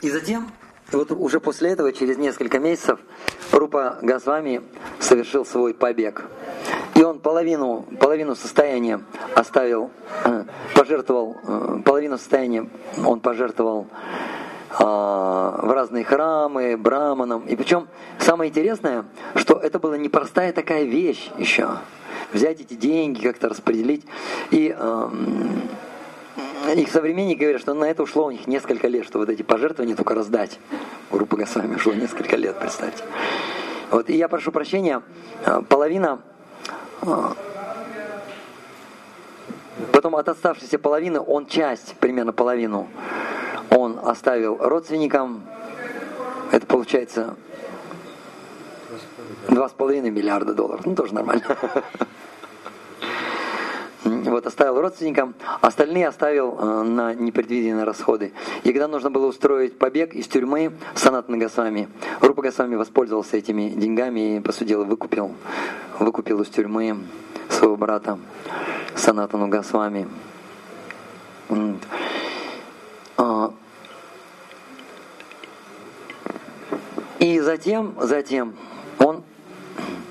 и 0.00 0.10
затем, 0.10 0.50
вот 0.90 1.12
уже 1.12 1.38
после 1.38 1.70
этого, 1.70 1.92
через 1.92 2.16
несколько 2.16 2.58
месяцев, 2.58 2.98
Рупа 3.52 3.98
Госвами 4.02 4.60
совершил 4.98 5.46
свой 5.46 5.72
побег. 5.72 6.24
И 6.96 7.02
он 7.04 7.20
половину, 7.20 7.86
половину 8.00 8.34
состояния 8.34 9.02
оставил, 9.36 9.92
э, 10.24 10.44
пожертвовал, 10.74 11.36
э, 11.46 11.82
половину 11.84 12.18
состояния 12.18 12.68
он 13.06 13.20
пожертвовал 13.20 13.86
э, 13.86 14.82
в 14.82 15.72
разные 15.72 16.02
храмы, 16.02 16.76
браманам. 16.76 17.46
И 17.46 17.54
причем 17.54 17.86
самое 18.18 18.50
интересное, 18.50 19.04
что 19.36 19.54
это 19.54 19.78
была 19.78 19.96
непростая 19.96 20.52
такая 20.52 20.82
вещь 20.82 21.30
еще. 21.38 21.68
Взять 22.32 22.60
эти 22.60 22.74
деньги, 22.74 23.22
как-то 23.22 23.48
распределить. 23.48 24.04
И 24.50 24.74
эм, 24.76 25.68
их 26.76 26.90
современники 26.90 27.40
говорят, 27.40 27.60
что 27.60 27.74
на 27.74 27.84
это 27.84 28.02
ушло 28.02 28.26
у 28.26 28.30
них 28.30 28.46
несколько 28.46 28.88
лет, 28.88 29.04
что 29.04 29.18
вот 29.18 29.28
эти 29.28 29.42
пожертвования 29.42 29.96
только 29.96 30.14
раздать. 30.14 30.58
Группа 31.10 31.36
Госвами 31.36 31.76
ушло 31.76 31.92
несколько 31.92 32.36
лет, 32.36 32.58
представьте. 32.58 33.04
Вот, 33.90 34.08
и 34.10 34.16
я 34.16 34.28
прошу 34.28 34.50
прощения, 34.50 35.02
половина 35.68 36.20
Потом 39.92 40.16
от 40.16 40.28
оставшейся 40.28 40.78
половины 40.78 41.20
он 41.20 41.46
часть, 41.46 41.94
примерно 41.96 42.32
половину, 42.32 42.88
он 43.70 43.98
оставил 44.02 44.56
родственникам. 44.58 45.44
Это 46.52 46.66
получается 46.66 47.36
два 49.48 49.68
с 49.68 49.72
половиной 49.72 50.10
миллиарда 50.10 50.54
долларов. 50.54 50.86
Ну, 50.86 50.94
тоже 50.94 51.14
нормально. 51.14 51.44
Вот, 54.34 54.48
оставил 54.48 54.80
родственникам, 54.80 55.36
остальные 55.60 56.08
оставил 56.08 56.58
э, 56.58 56.82
на 56.82 57.14
непредвиденные 57.14 57.84
расходы. 57.84 58.32
И 58.64 58.72
когда 58.72 58.88
нужно 58.88 59.08
было 59.08 59.26
устроить 59.26 59.78
побег 59.78 60.12
из 60.12 60.26
тюрьмы 60.26 60.72
Санат 60.96 61.28
Нагасвами, 61.28 61.88
Рупа 62.20 62.42
Госвами 62.42 62.74
воспользовался 62.74 63.36
этими 63.36 63.68
деньгами 63.68 64.38
и, 64.38 64.40
по 64.40 64.50
сути 64.50 64.70
дела, 64.70 64.82
выкупил, 64.86 65.36
выкупил 66.00 66.40
из 66.42 66.48
тюрьмы 66.48 66.98
своего 67.48 67.76
брата 67.76 68.18
Санатану 68.96 69.46
Госвами. 69.46 70.08
А, 73.16 73.54
и 77.20 77.38
затем, 77.38 77.94
затем 78.00 78.56
он 78.98 79.22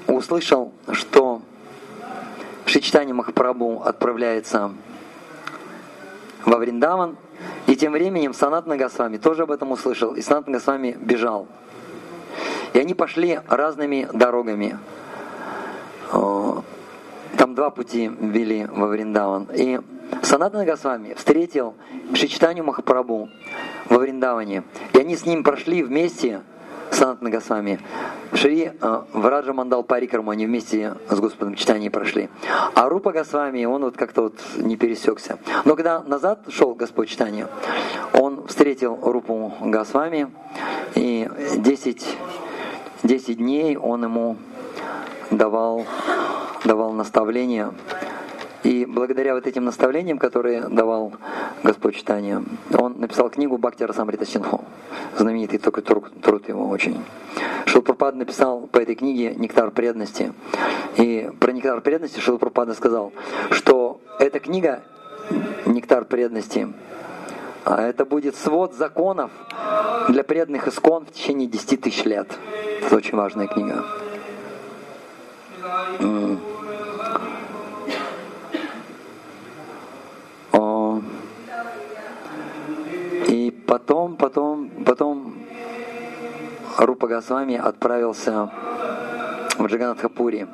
услышал, 0.08 0.72
что 0.94 1.33
Шичтани 2.94 3.12
Махапрабху 3.12 3.82
отправляется 3.84 4.72
во 6.46 6.58
Вриндаван, 6.60 7.18
и 7.66 7.76
тем 7.76 7.94
временем 7.94 8.36
Санат 8.36 8.68
Нагасвами 8.68 9.18
тоже 9.18 9.44
об 9.44 9.52
этом 9.52 9.72
услышал, 9.72 10.14
и 10.14 10.22
Санат 10.22 10.46
Нагасвами 10.46 10.96
бежал. 11.02 11.48
И 12.74 12.80
они 12.80 12.94
пошли 12.94 13.40
разными 13.48 14.08
дорогами. 14.14 14.78
Там 16.12 17.56
два 17.56 17.72
пути 17.72 18.12
вели 18.20 18.68
во 18.68 18.86
Вриндаван. 18.86 19.48
И 19.56 19.80
Санат 20.22 20.54
Нагасвами 20.54 21.16
встретил 21.16 21.74
Шичтанию 22.14 22.64
Махапрабху 22.64 23.28
во 23.90 23.98
Вриндаване. 23.98 24.66
И 24.94 25.00
они 25.00 25.16
с 25.16 25.26
ним 25.26 25.44
прошли 25.44 25.82
вместе 25.82 26.44
Санат 26.92 27.24
Нагасвами. 27.24 27.80
Шри 28.36 28.72
э, 28.80 29.02
в 29.14 29.28
Раджа 29.28 29.54
Мандал 29.54 29.84
Парикарму 29.84 30.32
они 30.32 30.46
вместе 30.46 30.96
с 31.10 31.20
Господом 31.20 31.56
читания 31.56 31.92
прошли. 31.92 32.30
А 32.74 32.90
Рупа 32.90 33.12
Госвами, 33.12 33.66
он 33.66 33.84
вот 33.84 33.96
как-то 33.96 34.24
вот 34.24 34.40
не 34.58 34.76
пересекся. 34.76 35.38
Но 35.66 35.76
когда 35.76 36.02
назад 36.02 36.46
шел 36.50 36.74
Господь 36.74 37.10
читания, 37.10 37.48
он 38.14 38.48
встретил 38.48 38.98
Рупу 39.02 39.54
Госвами, 39.62 40.32
и 40.96 41.30
10, 41.58 42.18
10 43.04 43.38
дней 43.38 43.78
он 43.78 44.04
ему 44.04 44.38
давал, 45.32 45.86
давал 46.66 46.92
наставления 46.92 47.74
И 48.64 48.86
благодаря 48.86 49.34
вот 49.34 49.46
этим 49.46 49.66
наставлениям, 49.66 50.18
которые 50.18 50.62
давал 50.70 51.14
Господь 51.64 51.96
читания, 51.96 52.42
он 52.78 53.00
написал 53.00 53.30
книгу 53.30 53.58
Бхакти 53.58 53.84
Расамрита 53.84 54.26
Синху. 54.26 54.64
Знаменитый 55.18 55.60
только 55.60 55.82
труд, 55.82 56.06
труд 56.22 56.48
его 56.48 56.70
очень. 56.70 57.04
Шилпрапад 57.74 58.14
написал 58.14 58.68
по 58.68 58.78
этой 58.78 58.94
книге 58.94 59.34
«Нектар 59.34 59.72
преданности». 59.72 60.32
И 60.96 61.32
про 61.40 61.52
«Нектар 61.52 61.82
преданности» 61.82 62.20
Шилпрапада 62.20 62.76
сказал, 62.76 63.12
что 63.50 64.00
эта 64.20 64.40
книга 64.40 64.84
«Нектар 65.66 66.06
преданности» 66.06 66.72
а 67.66 67.82
это 67.82 68.06
будет 68.06 68.36
свод 68.36 68.76
законов 68.76 69.32
для 70.10 70.24
преданных 70.24 70.68
искон 70.68 71.06
в 71.06 71.14
течение 71.14 71.48
10 71.48 71.82
тысяч 71.82 72.04
лет. 72.04 72.28
Это 72.86 72.96
очень 72.96 73.18
важная 73.18 73.48
книга. 73.48 73.84
И 83.30 83.52
потом, 83.66 84.18
потом, 84.18 84.70
потом 84.86 85.43
Рупа 86.78 87.08
Госвами 87.08 87.56
отправился 87.56 88.50
в 89.58 89.66
Джаганатхапури. 89.66 90.48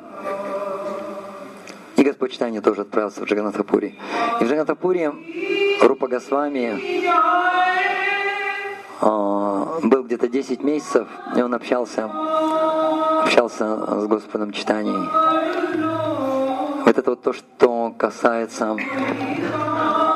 И 1.96 2.02
Господь 2.02 2.32
Читания 2.32 2.60
тоже 2.60 2.82
отправился 2.82 3.20
в 3.20 3.24
Джаганатхапури. 3.24 3.98
И 4.40 4.44
в 4.44 4.46
Джаганатхапуре 4.46 5.12
Рупа 5.82 6.08
Госвами 6.08 6.78
а, 9.00 9.78
был 9.82 10.04
где-то 10.04 10.28
10 10.28 10.62
месяцев, 10.62 11.08
и 11.36 11.42
он 11.42 11.54
общался, 11.54 12.10
общался 13.22 14.00
с 14.00 14.06
Господом 14.06 14.52
Читанией. 14.52 15.08
Вот 16.84 16.98
это 16.98 17.10
вот 17.10 17.22
то, 17.22 17.32
что 17.32 17.94
касается 17.96 18.76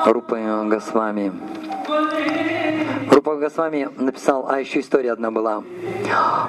Рупы 0.05 0.39
Госвами. 0.67 1.33
Рупа 3.15 3.37
Госвами 3.37 3.89
написал, 3.97 4.49
а 4.49 4.59
еще 4.59 4.81
история 4.81 5.13
одна 5.13 5.31
была. 5.31 5.63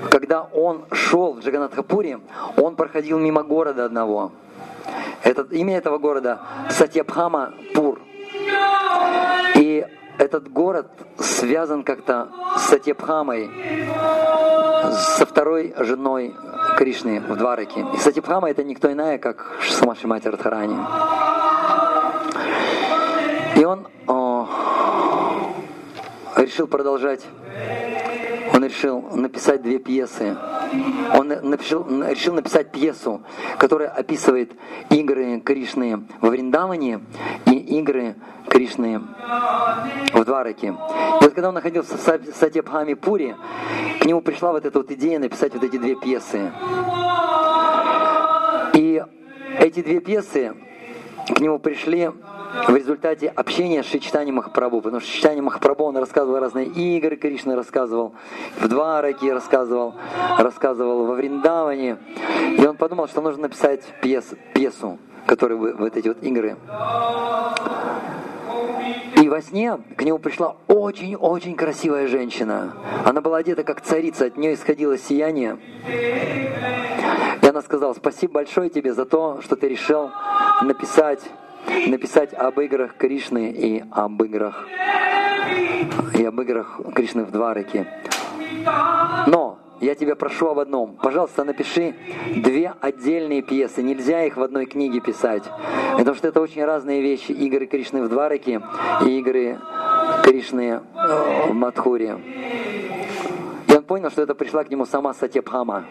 Когда 0.10 0.42
он 0.42 0.86
шел 0.92 1.34
в 1.34 1.40
Джаганатхапуре, 1.42 2.20
он 2.58 2.76
проходил 2.76 3.20
мимо 3.20 3.44
города 3.44 3.86
одного. 3.86 4.32
Этот, 5.22 5.54
имя 5.54 5.78
этого 5.78 6.00
города 6.00 6.40
Сатьябхама 6.72 7.54
Пур. 7.76 8.00
И 9.56 9.86
этот 10.18 10.52
город 10.52 10.88
связан 11.20 11.84
как-то 11.84 12.30
с 12.58 12.62
Сатьябхамой, 12.70 13.52
со 15.18 15.26
второй 15.28 15.76
женой 15.78 16.34
Кришны 16.78 17.20
в 17.20 17.38
Двараке. 17.38 17.86
И 17.94 17.98
Сатьябхама 17.98 18.50
это 18.50 18.64
никто 18.64 18.92
иная, 18.92 19.20
как 19.20 19.60
сама 19.70 19.94
Шимати 19.94 20.30
Радхарани. 20.30 20.78
И 23.56 23.64
он 23.64 23.88
о, 24.08 24.25
решил 26.38 26.68
продолжать 26.68 27.22
он 28.56 28.64
решил 28.64 29.02
написать 29.02 29.62
две 29.62 29.80
пьесы. 29.80 30.38
Он 31.14 31.28
напишил, 31.28 31.86
решил 32.10 32.34
написать 32.34 32.72
пьесу, 32.72 33.22
которая 33.58 33.90
описывает 33.90 34.54
игры 34.90 35.42
Кришны 35.42 36.08
во 36.22 36.30
Вриндаване 36.30 37.02
и 37.46 37.52
игры 37.80 38.16
Кришны 38.48 39.02
в 40.14 40.24
Двараке. 40.24 40.68
И 40.68 41.24
вот 41.24 41.34
когда 41.34 41.50
он 41.50 41.56
находился 41.56 41.98
в 41.98 42.36
Сатьябхами 42.36 42.94
Пури, 42.94 43.36
к 44.00 44.06
нему 44.06 44.22
пришла 44.22 44.54
вот 44.54 44.66
эта 44.66 44.80
вот 44.80 44.90
идея 44.92 45.20
написать 45.20 45.54
вот 45.54 45.64
эти 45.64 45.78
две 45.78 45.96
пьесы. 45.96 46.52
И 48.74 49.04
эти 49.60 49.82
две 49.82 50.00
пьесы 50.00 50.54
к 51.34 51.40
нему 51.40 51.60
пришли 51.60 52.12
в 52.68 52.76
результате 52.76 53.28
общения 53.28 53.84
с 53.84 53.88
Шичтани 53.88 54.32
Махапрабху, 54.32 54.82
потому 54.82 55.02
что 55.02 55.12
Шичтани 55.12 55.42
Махапрабху, 55.42 55.84
он 55.84 55.98
рассказывал 55.98 56.40
разные 56.40 56.68
игры, 56.68 57.16
Кришна 57.16 57.56
рассказывал, 57.56 58.14
в 58.60 58.68
Двараке 58.68 59.34
рассказывал, 59.34 59.96
рассказывал 60.38 61.06
во 61.06 61.16
Вриндаване, 61.16 61.98
и 62.58 62.66
он 62.66 62.78
подумал, 62.78 63.08
что 63.08 63.22
нужно 63.22 63.44
написать 63.44 63.82
пьес, 64.02 64.26
пьесу, 64.54 64.98
которая 65.26 65.58
вот 65.58 65.98
эти 65.98 66.08
вот 66.08 66.22
игры. 66.24 66.56
И 69.26 69.28
во 69.28 69.42
сне 69.42 69.80
к 69.98 70.04
нему 70.04 70.20
пришла 70.20 70.56
очень-очень 70.68 71.56
красивая 71.56 72.06
женщина. 72.08 72.76
Она 73.06 73.22
была 73.22 73.38
одета 73.38 73.64
как 73.64 73.82
царица, 73.82 74.26
от 74.26 74.38
нее 74.38 74.54
исходило 74.54 75.00
сияние. 75.00 75.58
И 77.42 77.48
она 77.48 77.64
сказала, 77.64 77.94
спасибо 77.96 78.34
большое 78.34 78.70
тебе 78.70 78.94
за 78.94 79.06
то, 79.06 79.42
что 79.42 79.56
ты 79.56 79.68
решил 79.68 80.12
написать 80.62 81.22
написать 81.88 82.36
об 82.36 82.60
играх 82.60 82.98
Кришны 82.98 83.50
и 83.50 83.84
об 83.90 84.22
играх 84.22 84.68
и 86.14 86.24
об 86.24 86.40
играх 86.42 86.80
Кришны 86.94 87.24
в 87.24 87.32
Двараке. 87.32 87.88
Но 89.26 89.58
я 89.82 89.96
тебя 89.96 90.16
прошу 90.16 90.48
об 90.48 90.60
одном. 90.60 90.96
Пожалуйста, 91.02 91.44
напиши 91.44 91.96
две 92.36 92.74
отдельные 92.82 93.42
пьесы. 93.42 93.82
Нельзя 93.84 94.24
их 94.24 94.38
в 94.38 94.44
одной 94.44 94.66
книге 94.66 95.00
писать. 95.00 95.44
Потому 95.98 96.16
что 96.16 96.28
это 96.28 96.42
очень 96.42 96.64
разные 96.64 97.02
вещи. 97.02 97.32
Игры 97.32 97.66
Кришны 97.66 98.04
в 98.04 98.10
Двараке 98.10 98.62
и 99.06 99.20
игры 99.20 99.60
Кришны 100.24 100.82
в 101.48 101.54
Мадхуре. 101.54 102.20
И 103.68 103.74
он 103.74 103.84
понял, 103.84 104.10
что 104.12 104.22
это 104.22 104.36
пришла 104.36 104.64
к 104.64 104.70
нему 104.70 104.86
сама 104.86 105.14
Сатьябхама. 105.14 105.86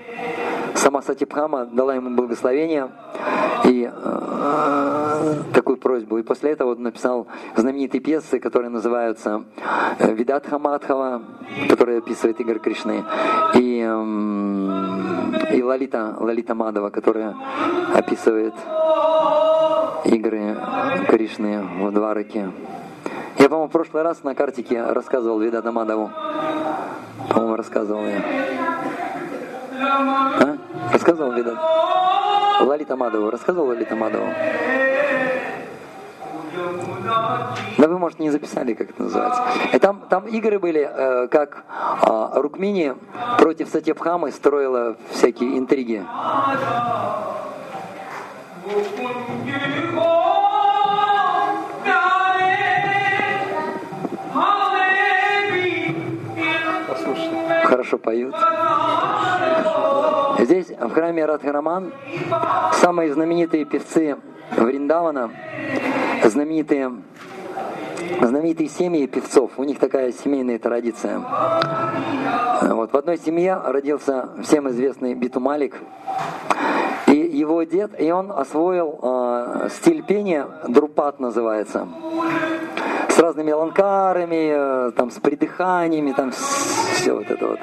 Сама 0.75 1.03
Сатипхама 1.03 1.67
дала 1.67 1.95
ему 1.95 2.11
благословение 2.11 2.91
и 3.65 3.91
э, 3.91 5.43
такую 5.55 5.79
просьбу. 5.79 6.19
И 6.19 6.23
после 6.23 6.51
этого 6.51 6.73
он 6.73 6.83
написал 6.83 7.27
знаменитые 7.57 8.01
пьесы, 8.01 8.39
которые 8.39 8.71
называются 8.71 9.45
э, 9.99 10.13
Видатха 10.13 10.59
Мадхава, 10.59 11.23
которая 11.69 11.99
описывает 11.99 12.41
Игорь 12.41 12.59
Кришны, 12.59 13.05
и, 13.55 13.74
э, 13.74 13.74
и 13.85 15.63
Лалита, 15.63 16.17
Лалита 16.19 16.55
Мадова, 16.55 16.91
которая 16.91 17.35
описывает 17.95 18.55
игры 20.05 20.57
Кришны 21.09 21.63
в 21.81 21.93
Двараке. 21.93 22.51
Я, 23.39 23.49
по-моему, 23.49 23.69
в 23.69 23.73
прошлый 23.73 24.03
раз 24.03 24.23
на 24.23 24.35
картике 24.35 24.83
рассказывал 24.83 25.39
Видата 25.39 25.73
Мадову. 25.73 26.11
По-моему, 27.31 27.57
рассказывал 27.57 28.07
я. 28.07 28.23
А? 29.81 30.57
Рассказывал 30.93 31.33
Видат? 31.33 31.59
Лалита 32.61 32.97
Мадову. 32.97 33.31
Рассказывал 33.31 33.69
Лалита 33.69 33.97
Мадову? 33.97 34.27
Да 37.05 37.89
вы, 37.89 37.99
может, 37.99 38.19
не 38.19 38.31
записали, 38.31 38.75
как 38.75 38.91
это 38.91 39.03
называется. 39.03 39.43
И 39.73 39.79
там, 39.79 40.03
там 40.09 40.27
игры 40.27 40.59
были, 40.59 40.89
э, 40.91 41.29
как 41.29 41.65
э, 42.07 42.41
Рукмини 42.41 42.95
против 43.39 43.69
Сатьябхамы 43.69 44.31
строила 44.33 44.97
всякие 45.11 45.59
интриги. 45.59 46.05
Хорошо 57.65 57.99
поют. 57.99 58.35
Здесь, 60.39 60.69
в 60.69 60.91
храме 60.91 61.25
Радхараман, 61.25 61.93
самые 62.73 63.13
знаменитые 63.13 63.65
певцы 63.65 64.17
Вриндавана, 64.57 65.31
знаменитые 66.29 66.91
знаменитые 68.21 68.69
семьи 68.69 69.07
певцов, 69.07 69.53
у 69.57 69.65
них 69.65 69.79
такая 69.79 70.13
семейная 70.13 70.59
традиция. 70.59 71.21
Вот. 72.63 72.93
В 72.93 72.97
одной 72.97 73.19
семье 73.19 73.61
родился 73.65 74.29
всем 74.43 74.69
известный 74.69 75.15
Биту 75.15 75.41
Малик, 75.41 75.75
и 77.07 77.17
его 77.17 77.63
дед, 77.63 78.01
и 78.01 78.11
он 78.11 78.33
освоил 78.33 78.99
э, 79.03 79.69
стиль 79.71 80.03
пения, 80.03 80.47
друпат 80.69 81.21
называется, 81.21 81.87
с 83.09 83.19
разными 83.19 83.53
аланкарами, 83.53 84.89
э, 84.89 84.93
там, 84.93 85.11
с 85.11 85.15
придыханиями, 85.15 86.13
там, 86.13 86.33
все 86.33 87.13
вот 87.13 87.31
это 87.31 87.47
вот. 87.47 87.59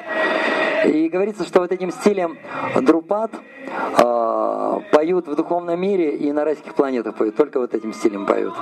И 0.84 1.08
говорится, 1.08 1.44
что 1.44 1.60
вот 1.60 1.72
этим 1.72 1.90
стилем 1.90 2.38
друпат 2.80 3.32
э, 3.98 4.80
поют 4.92 5.28
в 5.28 5.34
духовном 5.34 5.80
мире 5.80 6.16
и 6.16 6.32
на 6.32 6.44
райских 6.44 6.74
планетах 6.74 7.16
поют, 7.16 7.36
только 7.36 7.60
вот 7.60 7.74
этим 7.74 7.92
стилем 7.92 8.26
поют. 8.26 8.54